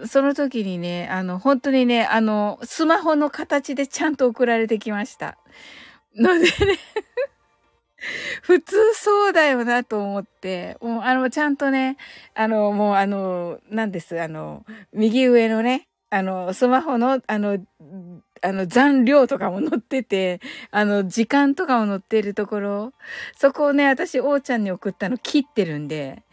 [0.06, 5.38] その時にね、あの、本当にね、あの、スマホの形でちゃんと送られてきました。
[6.18, 6.50] のでね
[8.41, 11.98] 普通そうだよなと思って、もうあの、ちゃんとね、
[12.36, 17.58] あの、もうあの、なんです、あの、右上のね、あの、スマホの、あの、
[18.41, 20.39] あの、残量とかも載ってて、
[20.70, 22.93] あの、時間とかも載ってるところ、
[23.36, 26.24] そこをね、私、おーちゃんに送ったの切ってるんで。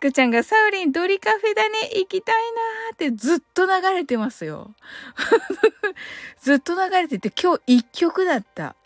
[0.00, 4.74] 福ちゃんがサウリンドリカフェだね、行きたいなーってずっと流れてますよ。
[6.40, 8.76] ずっと流れてて、今日一曲だった。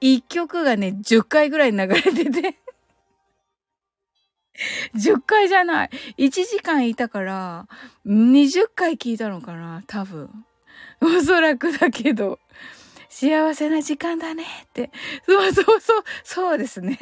[0.00, 2.56] 一曲がね、10回ぐらい流れてて
[4.94, 5.90] 10回じゃない。
[6.16, 7.66] 1時間いたから、
[8.06, 10.30] 20回聞いたのかな多分。
[11.02, 12.38] おそらくだけど。
[13.14, 14.90] 幸せな時間だねって。
[15.26, 16.04] そうそうそう。
[16.24, 16.98] そうですね。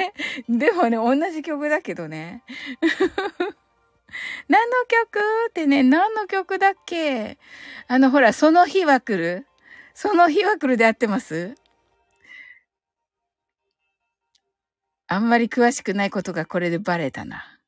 [0.48, 2.42] でもね、同じ曲だけどね。
[4.48, 7.38] 何の曲ってね、何の曲だっけ？
[7.86, 9.46] あの、ほら、その日は来る？
[9.94, 11.54] その日は来るで合ってます？
[15.06, 17.60] あんまり詳しくないことがこれでバレたな。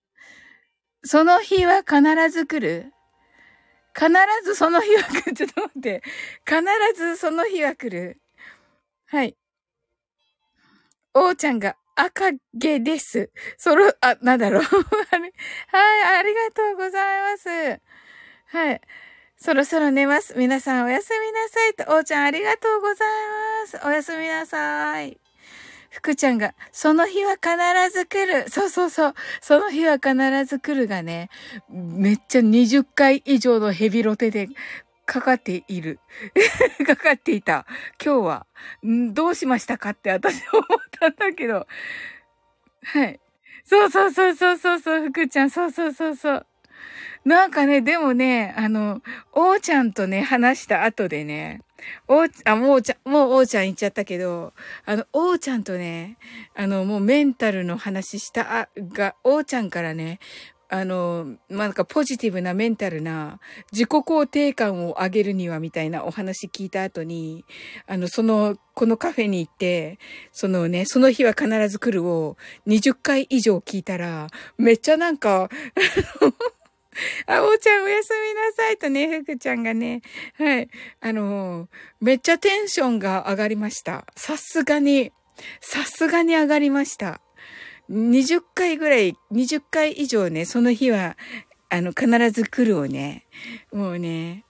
[1.04, 2.92] その日は必ず来る？
[3.94, 4.10] 必
[4.44, 5.32] ずその日は来る？
[5.32, 6.02] ちょっと待って。
[6.44, 6.60] 必
[6.96, 8.18] ずその日は来る？
[9.12, 9.36] はい。
[11.12, 13.30] おーちゃんが赤毛です。
[13.58, 14.62] そろ、あ、なんだろう。
[14.64, 17.48] はい、ありがとうございます。
[18.46, 18.80] はい。
[19.36, 20.32] そろそろ寝ます。
[20.38, 23.08] 皆さんおやすみなさいと、おーちゃんありがとうござい
[23.60, 23.86] ます。
[23.86, 25.20] おやすみなさい。
[25.90, 27.50] 福ちゃんが、その日は必
[27.92, 28.48] ず来る。
[28.48, 29.14] そうそうそう。
[29.42, 30.14] その日は必
[30.46, 31.28] ず来るがね、
[31.68, 34.48] めっちゃ20回以上のヘビロテで
[35.06, 35.98] かかっている。
[36.86, 37.66] かかっていた。
[38.04, 38.46] 今日は、
[38.82, 41.66] どうしましたかって私思ったんだけど。
[42.84, 43.20] はい。
[43.64, 45.50] そうそうそうそうそうそう、福ちゃん。
[45.50, 46.46] そうそうそうそう。
[47.24, 49.00] なんかね、でもね、あの、
[49.32, 51.60] おーちゃんとね、話した後でね、
[52.08, 54.52] おあ、もうちゃん、もうおーちゃん言っちゃったけど、
[54.84, 56.16] あの、おーちゃんとね、
[56.56, 60.18] あの、もうメンタルの話した、が、おーちゃんからね、
[60.72, 63.40] あの、まあ、なんかポジティブなメンタルな
[63.72, 67.44] 自己肯定感を上げるにはみたいなお話聞いた後に、
[67.86, 69.98] あの、その、このカフェに行って、
[70.32, 75.50] そのね、その日は必ず来るを20回以上聞いたら、めっちゃなんか
[77.26, 80.00] あ、おーちゃんおやすみなさいとね、ふくちゃんがね、
[80.38, 80.70] はい。
[81.02, 81.68] あの、
[82.00, 84.06] めっちゃテンションが上がりました。
[84.16, 85.12] さすがに、
[85.60, 87.20] さすがに上がりました。
[87.90, 91.16] 20回ぐらい、20回以上ね、その日は、
[91.68, 93.26] あの、必ず来るをね、
[93.72, 94.44] もうね、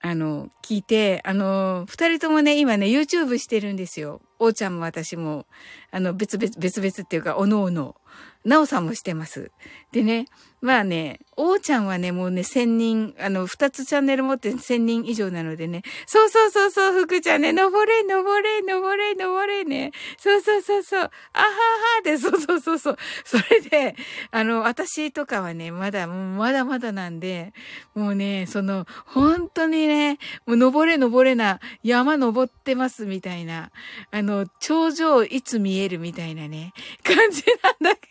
[0.00, 4.20] あの、聞いて、あの、二人ともね、今ね、YouTube してるんですよ。
[4.38, 5.46] おーちゃんも私も、
[5.90, 7.96] あの、別々、別々っていうか、おのおの。
[8.44, 9.50] なおさんもしてます。
[9.92, 10.26] でね、
[10.64, 19.92] まあね、おーちゃんはね、もうね、千人、あの、二つチャンネル持って千人以上なのでね、そうそうそうそう、福ちゃんね、登れ、登れ、登れ、登れね。
[20.18, 22.96] そうそうそうそう、あははで、そうそうそうそう。
[23.24, 23.94] それで、
[24.30, 27.52] あの、私とかはね、まだ、まだまだなんで、
[27.94, 33.70] もうね、その、本当にね、もう登れ、登れな、山登ってますみたいな、
[34.10, 36.72] あの、頂上いつ見えるみたいなね、
[37.02, 38.03] 感じなんだけど、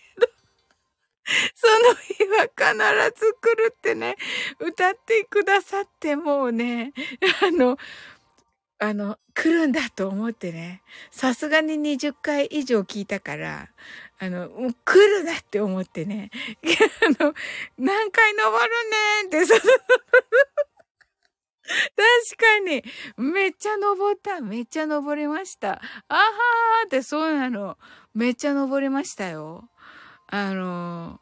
[1.74, 4.16] その日は必ず来るってね、
[4.60, 6.94] 歌ってくださってもうね、
[7.42, 7.78] あの、
[8.78, 13.70] あの、来るんだと思ってね、さすがに20回以上聞いたから、
[14.20, 16.30] あの、もう来るなって思ってね、
[17.20, 17.34] あの、
[17.80, 19.58] 何回登るねんって、 確
[22.38, 22.84] かに、
[23.18, 24.42] めっちゃ登った。
[24.42, 25.82] めっちゃ登りました。
[26.08, 27.80] あはーってそうなの。
[28.14, 29.70] めっちゃ登りましたよ。
[30.28, 31.20] あの、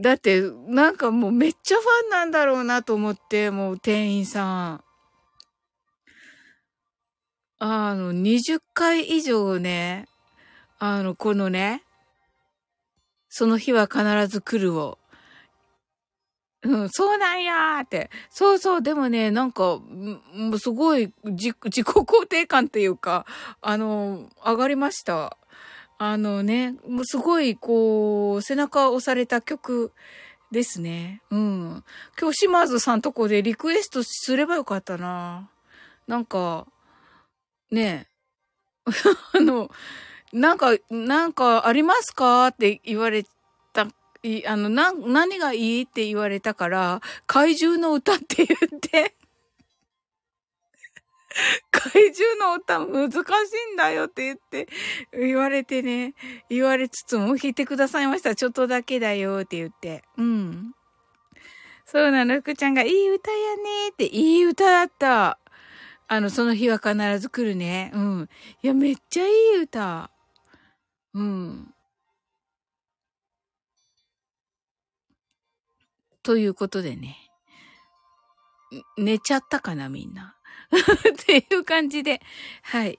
[0.00, 4.84] だって、なんかもうめっちゃファンなんだろうなと思って、もう店員さん。
[7.58, 10.08] あの、20回以上ね、
[10.78, 11.82] あの、このね、
[13.28, 14.98] その日は必ず来るを。
[16.62, 18.10] うん、そうなんやーって。
[18.30, 19.80] そうそう、でもね、なんか、
[20.58, 23.26] すごい自己肯定感っていうか、
[23.60, 25.36] あの、上がりました。
[26.02, 29.92] あのね、すごい、こう、背中を押された曲
[30.50, 31.20] ですね。
[31.30, 31.84] うん。
[32.18, 35.50] 今日島津さんとこでリクエストすればよかったな。
[36.06, 36.66] なんか、
[37.70, 38.08] ね
[39.34, 39.70] あの、
[40.32, 43.26] なんか、なんかありますかって言われ
[43.74, 43.86] た、
[44.22, 49.14] いあの、な、何がいいって言われたから、怪獣の歌って言って
[51.70, 54.68] 怪獣の歌難しいんだよって言って、
[55.12, 56.14] 言われてね、
[56.48, 58.34] 言われつつも弾いてくださいました。
[58.34, 60.02] ちょっとだけだよって言って。
[60.16, 60.72] うん。
[61.86, 65.38] そうなの、福ちゃんがいい歌やねって、いい歌だった。
[66.08, 67.92] あの、その日は必ず来るね。
[67.94, 68.28] うん。
[68.62, 70.10] いや、めっちゃいい歌。
[71.14, 71.74] うん。
[76.22, 77.16] ということでね。
[78.96, 80.36] 寝ちゃったかな、みんな。
[81.12, 82.20] っていう感じで、
[82.62, 82.98] はい。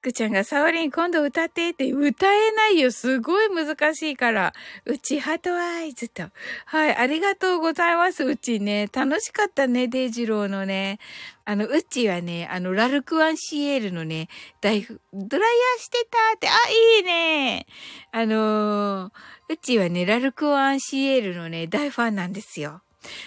[0.00, 2.92] 福ちゃんが、サオリン今度歌ってって歌えないよ。
[2.92, 4.54] すごい難しいから。
[4.84, 6.22] うちハートアイズと。
[6.66, 8.22] はい、ありがとうございます。
[8.22, 8.88] うちね。
[8.92, 11.00] 楽しかったね、デイジローのね。
[11.44, 14.28] あの、うちはね、あの、ラルクワンシエールのね、
[14.60, 16.52] 大ドライヤーしてたって、あ、
[16.98, 17.66] いいね。
[18.12, 19.12] あのー、
[19.48, 22.82] うちはね、ラルクワンシエールのね、大ファンなんですよ。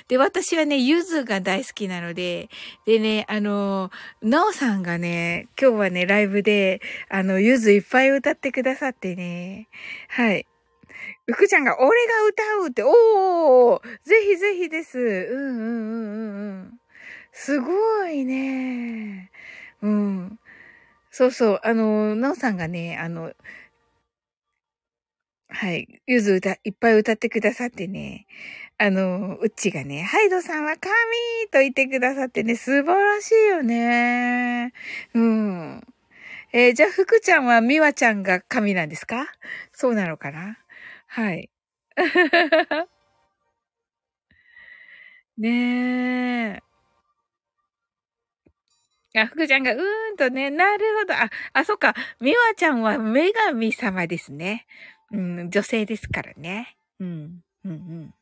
[0.07, 2.49] で、私はね、ゆずが大好きなので、
[2.85, 3.91] でね、あの、
[4.21, 9.67] なおさんがね、今日はね、ライブで、あの、ゆずいっぱい歌ってくださってね、
[10.09, 10.45] はい。
[11.27, 14.99] うくちゃんが、俺が歌うって、おーぜひぜひです。
[14.99, 16.73] うんうんうんうんうん。
[17.31, 19.31] すごいね。
[19.81, 20.39] うん。
[21.11, 23.33] そうそう、あの、なおさんがね、あの、
[25.49, 26.01] はい。
[26.07, 28.25] ゆず歌、いっぱい歌ってくださってね。
[28.83, 30.81] あの、うちがね、ハイドさんは神
[31.51, 34.73] と言ってくださってね、素晴らしいよね。
[35.13, 35.81] うん。
[36.51, 39.27] えー、じゃあ、福ちゃんはみわちゃんが神なんですか？
[39.71, 40.57] そうなのかな？
[41.07, 41.51] はい。
[45.37, 46.61] ね
[49.15, 49.19] え。
[49.19, 49.79] あ、福ちゃんが、うー
[50.13, 51.13] んとね、なるほど。
[51.13, 51.93] あ、あ、そっか。
[52.19, 54.65] みわちゃんは女神様ですね。
[55.11, 56.77] うん、女性ですからね。
[56.99, 58.13] うん、うん、うん。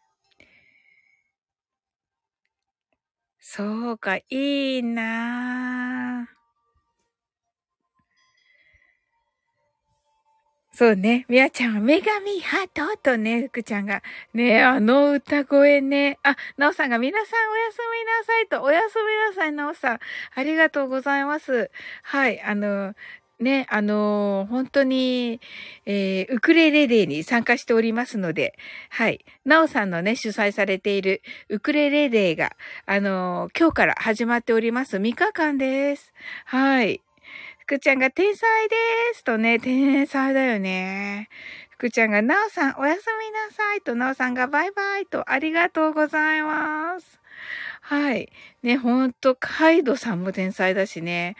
[3.52, 6.36] そうか、いいなぁ。
[10.72, 11.26] そうね。
[11.28, 12.95] みやちゃんは女神ハート？
[13.02, 14.04] とね、ふくちゃんが。
[14.36, 16.20] ねあの歌声ね。
[16.22, 18.64] あ、なおさんが皆さんおやすみなさいと。
[18.64, 20.00] おやすみなさい、なおさん。
[20.36, 21.72] ありがとうございます。
[22.04, 22.39] はい。
[22.41, 22.93] あの、
[23.40, 25.40] ね、あのー、本当に、
[25.86, 28.58] えー、ウクレレデーに参加しておりますので、
[28.90, 29.24] はい。
[29.46, 32.52] なおさんのね、主催されているウクレレデーが、
[32.86, 34.98] あのー、今日から始まっております。
[34.98, 36.14] 3日間です。
[36.46, 37.02] はい。
[37.60, 38.76] 福ちゃんが天才で
[39.14, 41.30] すとね、天才だよね。
[41.70, 47.22] 福ちゃんが、なおさんおやすみなさいと、なおさんがバイバイと、ありがとうございます。
[47.82, 48.30] はい。
[48.64, 51.38] ね、ほんと、カイドさんも天才だしね。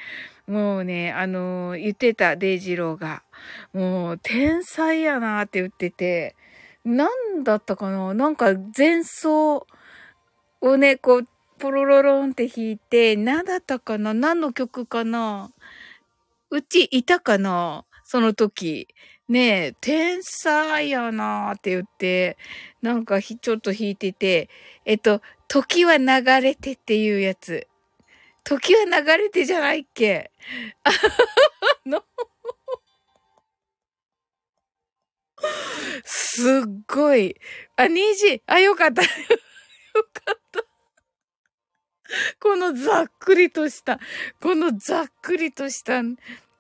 [0.50, 3.22] もうね、あのー、言ってた、デイジローが。
[3.72, 6.36] もう、天才やなって言ってて、
[6.84, 8.14] なんだったかな？
[8.16, 9.68] なんか前奏
[10.62, 11.28] をね、こう、
[11.60, 14.14] ポロロロンって弾いて、何だったかな？
[14.14, 15.52] 何の曲かな？
[16.50, 17.86] うちいたかな？
[18.04, 18.88] その時。
[19.28, 22.38] ねえ、天才やなーって言って、
[22.82, 24.50] なんかちょっと弾いてて、
[24.86, 27.68] えっと、時は流れてっていうやつ。
[28.44, 30.32] 時は流れてじゃないっけ？
[30.84, 30.92] あ
[31.88, 32.04] の
[36.04, 37.36] すっごい。
[37.76, 38.42] あ、2時。
[38.46, 39.02] あ、よかった。
[39.04, 39.08] よ
[40.14, 40.64] かった。
[42.40, 44.00] このざっくりとした、
[44.42, 46.02] このざっくりとした、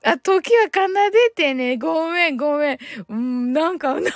[0.04, 1.78] あ、時は奏でてね。
[1.78, 2.80] ごめん、ごめん。
[3.10, 4.12] うん、なんか、なんか、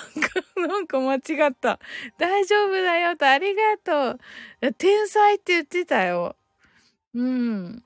[0.56, 1.80] なんか間違った。
[2.18, 4.18] 大丈夫だよと、ありがと
[4.62, 4.74] う。
[4.78, 6.38] 天才って言ってたよ。
[7.14, 7.84] うん。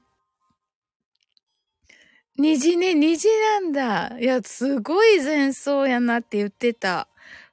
[2.38, 4.20] 虹ね、虹なんだ。
[4.20, 7.08] いや、すごい前奏やなって言ってた。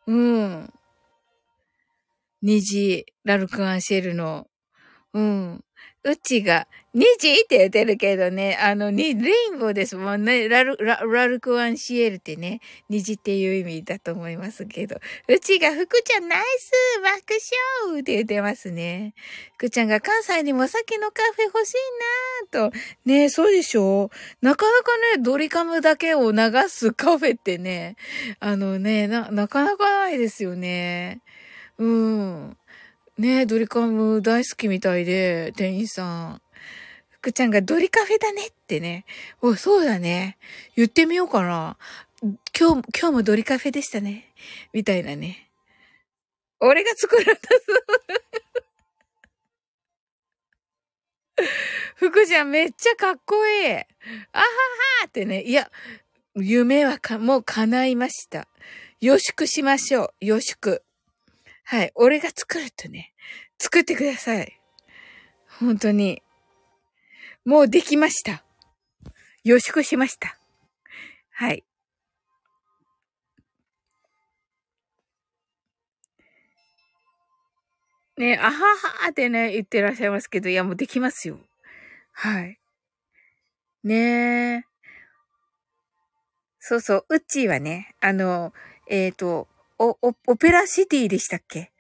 [0.07, 0.71] うん。
[2.43, 4.47] 虹、ラルクアンシェルの。
[5.15, 5.65] うん。
[6.05, 10.49] うちが、虹って言ってるけどね、あの、に、レインボーですもんね。
[10.49, 15.01] ラル、ララルクワンシエルってね、虹っていう意味だと思いますけど。
[15.27, 16.71] うちが、福ちゃんナイス
[17.03, 17.15] 爆
[17.89, 19.15] 笑って言ってますね。
[19.57, 22.77] 福ちゃんが関西にもさっきのカフェ欲しいなぁと。
[23.07, 24.11] ねそうでしょ？
[24.41, 26.39] なかなかね、ドリカムだけを流
[26.69, 27.97] すカフェってね、
[28.39, 31.23] あのね、な、なかなかないですよね。
[31.79, 32.57] うん。
[33.19, 36.43] ねドリカム大好きみたいで、店員さん。
[37.11, 39.05] 福ちゃんがドリカフェだねってね。
[39.41, 40.37] お、そうだね。
[40.77, 41.77] 言ってみようかな。
[42.59, 44.33] 今日、今日もドリカフェでしたね。
[44.73, 45.49] みたいなね。
[46.61, 47.39] 俺が作るんだぞ。
[51.97, 53.73] 福ちゃんめっちゃかっこいい。
[53.73, 53.85] あは
[54.35, 55.43] はってね。
[55.43, 55.71] いや、
[56.35, 58.49] 夢はか、もう叶いました。
[59.01, 60.15] 予祝しましょう。
[60.21, 60.83] 予祝。
[61.65, 61.93] はい。
[61.95, 63.13] 俺が作るとね、
[63.59, 64.61] 作ってください。
[65.59, 66.23] 本当に。
[67.45, 68.45] もうできました。
[69.45, 70.39] 予祝しました。
[71.31, 71.65] はい。
[78.17, 81.39] ねあははってね、言ってらっしゃいますけど、いや、もうできますよ。
[82.13, 82.59] はい。
[83.83, 84.65] ねえ。
[86.61, 88.53] そうそう、うっちーはね、あの、
[88.89, 89.49] えっ、ー、と、
[89.79, 91.71] お、お、オペラシティでしたっけ？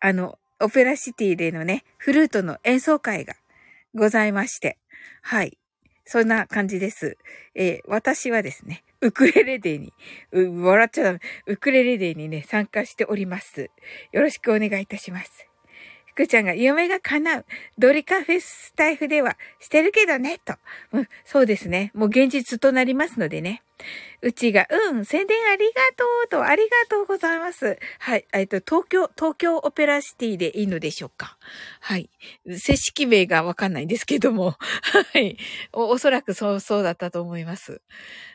[0.00, 3.34] あの、オペラシティでのね、フルートの演奏会が
[3.94, 4.78] ございまして、
[5.22, 5.58] はい。
[6.06, 7.16] そんな感じです。
[7.54, 9.92] えー、私はですね、ウクレレデーに、
[10.62, 11.20] 笑っちゃダメ。
[11.46, 13.70] ウクレレデーにね、参加しております。
[14.12, 15.48] よろしくお願いいたします。
[16.06, 17.46] 福ちゃんが夢が叶う。
[17.78, 20.54] ドリカフェスタイフではしてるけどね、と。
[20.92, 21.90] うん、そうですね。
[21.94, 23.62] もう現実となりますのでね。
[24.22, 27.78] うちが、うん、宣伝ありがとうと、ありがとうございます。
[27.98, 31.36] はい、えっと、東京、東京オペラシティでいいのでしょうか。
[31.80, 32.08] はい。
[32.46, 34.56] 正式名がわかんないんですけども。
[35.12, 35.36] はい。
[35.72, 37.82] お、おそらくそう、そうだったと思います。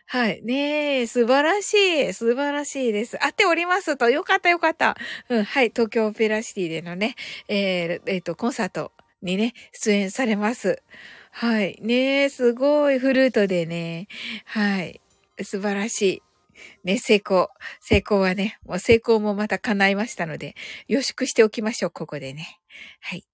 [0.06, 0.42] はい。
[0.44, 2.14] ねえ、素晴らしい。
[2.14, 3.24] 素晴らしいです。
[3.24, 4.10] 合っておりますと。
[4.10, 4.96] よかったよかった。
[5.30, 5.70] うん、はい。
[5.70, 7.16] 東京オペラシティでのね、
[7.48, 8.92] えー、えっ、と、コンサート
[9.24, 10.84] にね、出演されます。
[11.32, 11.80] はい。
[11.82, 14.08] ねえ、すごいフルートでね。
[14.46, 15.02] はい。
[15.44, 16.22] 素晴らしい。
[16.84, 17.50] ね、成功。
[17.80, 20.56] 成功はね、もう成功もまた叶いましたので、
[20.88, 22.60] 予祝しておきましょう、ここでね。
[23.02, 23.26] はい。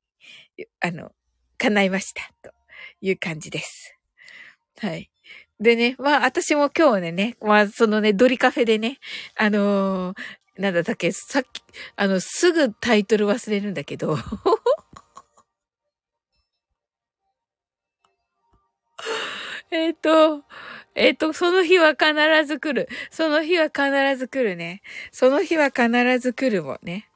[0.81, 1.11] あの、
[1.57, 2.53] 叶いました、と
[3.01, 3.97] いう感じです。
[4.79, 5.09] はい。
[5.59, 8.99] でね、まあ、私も今日ね、まあ、そのね、ドリカフェでね、
[9.37, 10.15] あのー、
[10.57, 11.61] なんだったっけ、さっき、
[11.95, 14.17] あの、すぐタイトル忘れるんだけど、
[19.71, 20.43] えっと、
[20.95, 22.13] えっ、ー、と、その日は必
[22.45, 22.89] ず来る。
[23.11, 23.83] その日は必
[24.17, 24.81] ず来るね。
[25.11, 25.89] その日は必
[26.19, 27.09] ず来るもね。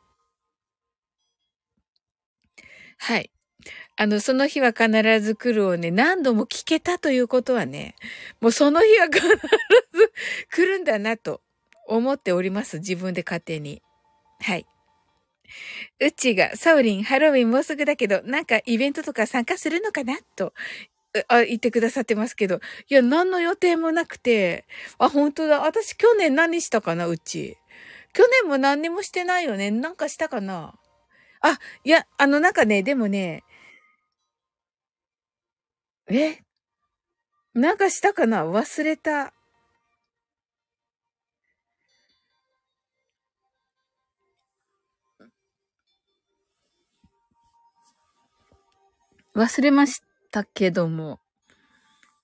[2.98, 3.32] はい。
[3.96, 4.90] あの、その日は必
[5.22, 7.96] ず来るをね、何度も聞けたということはね、
[8.42, 10.14] もうその日は必ず
[10.52, 11.42] 来るんだなと
[11.88, 12.80] 思っております。
[12.80, 13.82] 自分で勝手に。
[14.42, 14.66] はい。
[16.02, 20.54] うちが、サウリン、ハロウィンもうすぐだけど、なんかイベントとか参加するのかなと
[21.28, 22.60] あ、言ってくださってますけど。
[22.88, 24.66] いや、何の予定もなくて。
[25.00, 25.62] あ、本当だ。
[25.62, 27.58] 私去年何したかな、うち。
[28.14, 29.72] 去年も何にもしてないよね。
[29.72, 30.76] なんかしたかな。
[31.42, 33.44] あ、いや、あの、なんかね、でもね、
[36.08, 36.40] え？
[37.56, 38.46] なんかしたかな？
[38.46, 39.34] 忘れた。
[49.36, 51.20] 忘れましたったけども、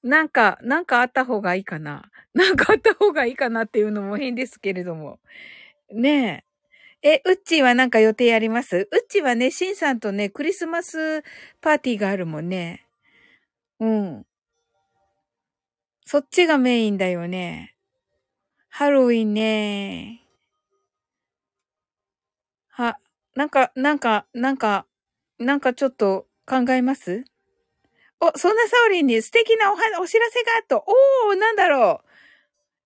[0.04, 2.12] なんか、なんかあった方がいいかな。
[2.34, 5.20] なんかあった方がいいかなっていうのも変ですけれども。
[5.94, 6.46] ね
[7.04, 7.10] え。
[7.16, 8.90] え、うっちーはなんか予定あります？
[8.92, 11.24] うっちーはね、しんさんとね、クリスマス
[11.62, 12.88] パーティーがあるもんね。
[13.80, 14.26] うん。
[16.08, 17.76] そっちがメインだよね。
[18.70, 20.22] ハロウィンね。
[22.70, 22.98] は、
[23.36, 24.86] なんか、なんか、なんか、
[25.40, 27.26] なんかちょっと考えます？
[28.22, 30.78] お、そんなサオリンに素敵なおは、お知らせがあった。
[30.78, 32.10] おー、なんだろう。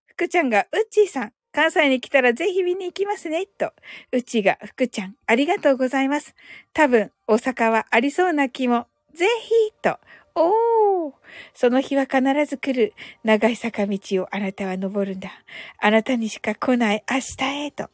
[0.08, 3.74] 福ちゃんが、うっちーさん、関西に来たらぜひ見に行きますね、と。
[4.12, 6.36] うちが、福ちゃん、ありがとうございます。
[6.74, 10.00] 多分、大阪はありそうな気も、ぜひ、と。
[10.36, 11.14] おー、
[11.54, 12.94] その日は必ず来る。
[13.24, 15.32] 長い坂道をあなたは登るんだ。
[15.80, 17.90] あなたにしか来ない明日へ、と。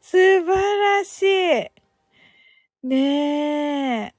[0.00, 1.70] 素晴らしい。
[2.82, 4.15] ねえ。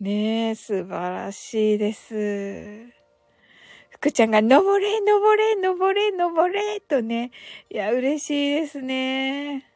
[0.00, 2.14] ねえ、素晴らしいです。
[3.90, 7.30] 福ちゃんが、登れ、登れ、登れ、登れ、とね。
[7.70, 9.73] いや、嬉しいですね。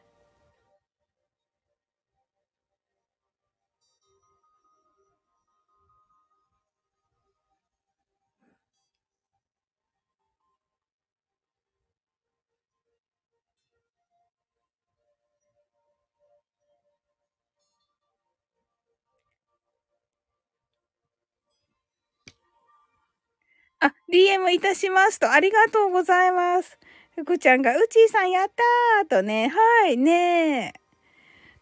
[23.81, 26.77] あ、DM いたしますと、ありがとうございます。
[27.15, 29.49] ふくちゃんが、うちーさんやったーとね、
[29.83, 30.73] はい、ね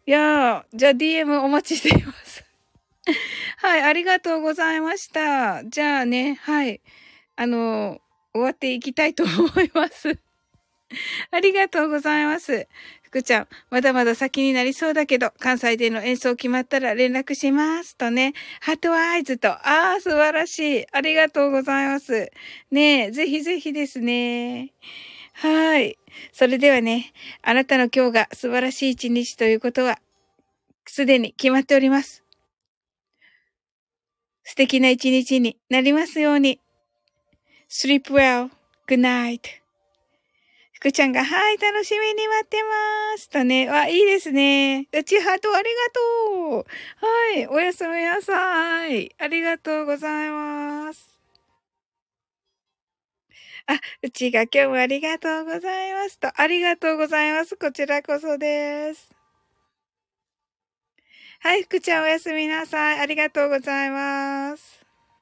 [0.05, 2.43] いやー、じゃあ DM お待ちしています。
[3.57, 5.63] はい、ありがとうございました。
[5.65, 6.81] じゃあね、はい、
[7.35, 8.01] あの、
[8.33, 10.17] 終わっていきたいと思います。
[11.31, 12.67] ありがとうございます。
[13.07, 17.95] 福ちゃん、まだまだ先になりそうだけど、関西での演奏決まったら連絡します。
[17.95, 20.85] とね、ハートアイズと、ああ、素晴らしい。
[20.91, 22.29] ありがとうございます。
[22.69, 24.73] ねえ、ぜひぜひですね。
[25.31, 25.97] はい。
[26.33, 29.99] それではね、あなたの今日が素晴らしい一日ということは、
[30.85, 32.25] すでに決まっております。
[34.43, 36.59] 素敵な一日になりますように。
[37.69, 38.49] sleep well.
[38.85, 39.66] good night.
[40.79, 43.29] 福ちゃんが、はい、楽しみに待ってます。
[43.31, 44.87] とね、わ、いいですね。
[44.93, 45.69] うちハートあり
[46.43, 46.65] がとう。
[47.03, 49.11] はい、おやすみなさい。
[49.17, 51.17] ありがとうございます。
[53.65, 56.29] あ、うちが今日もありがとうございますと。
[56.39, 57.57] ありがとうございます。
[57.57, 59.15] こちらこそです。
[61.39, 62.99] はい、福ちゃんおやすみなさい。
[62.99, 64.76] ありがとうございます。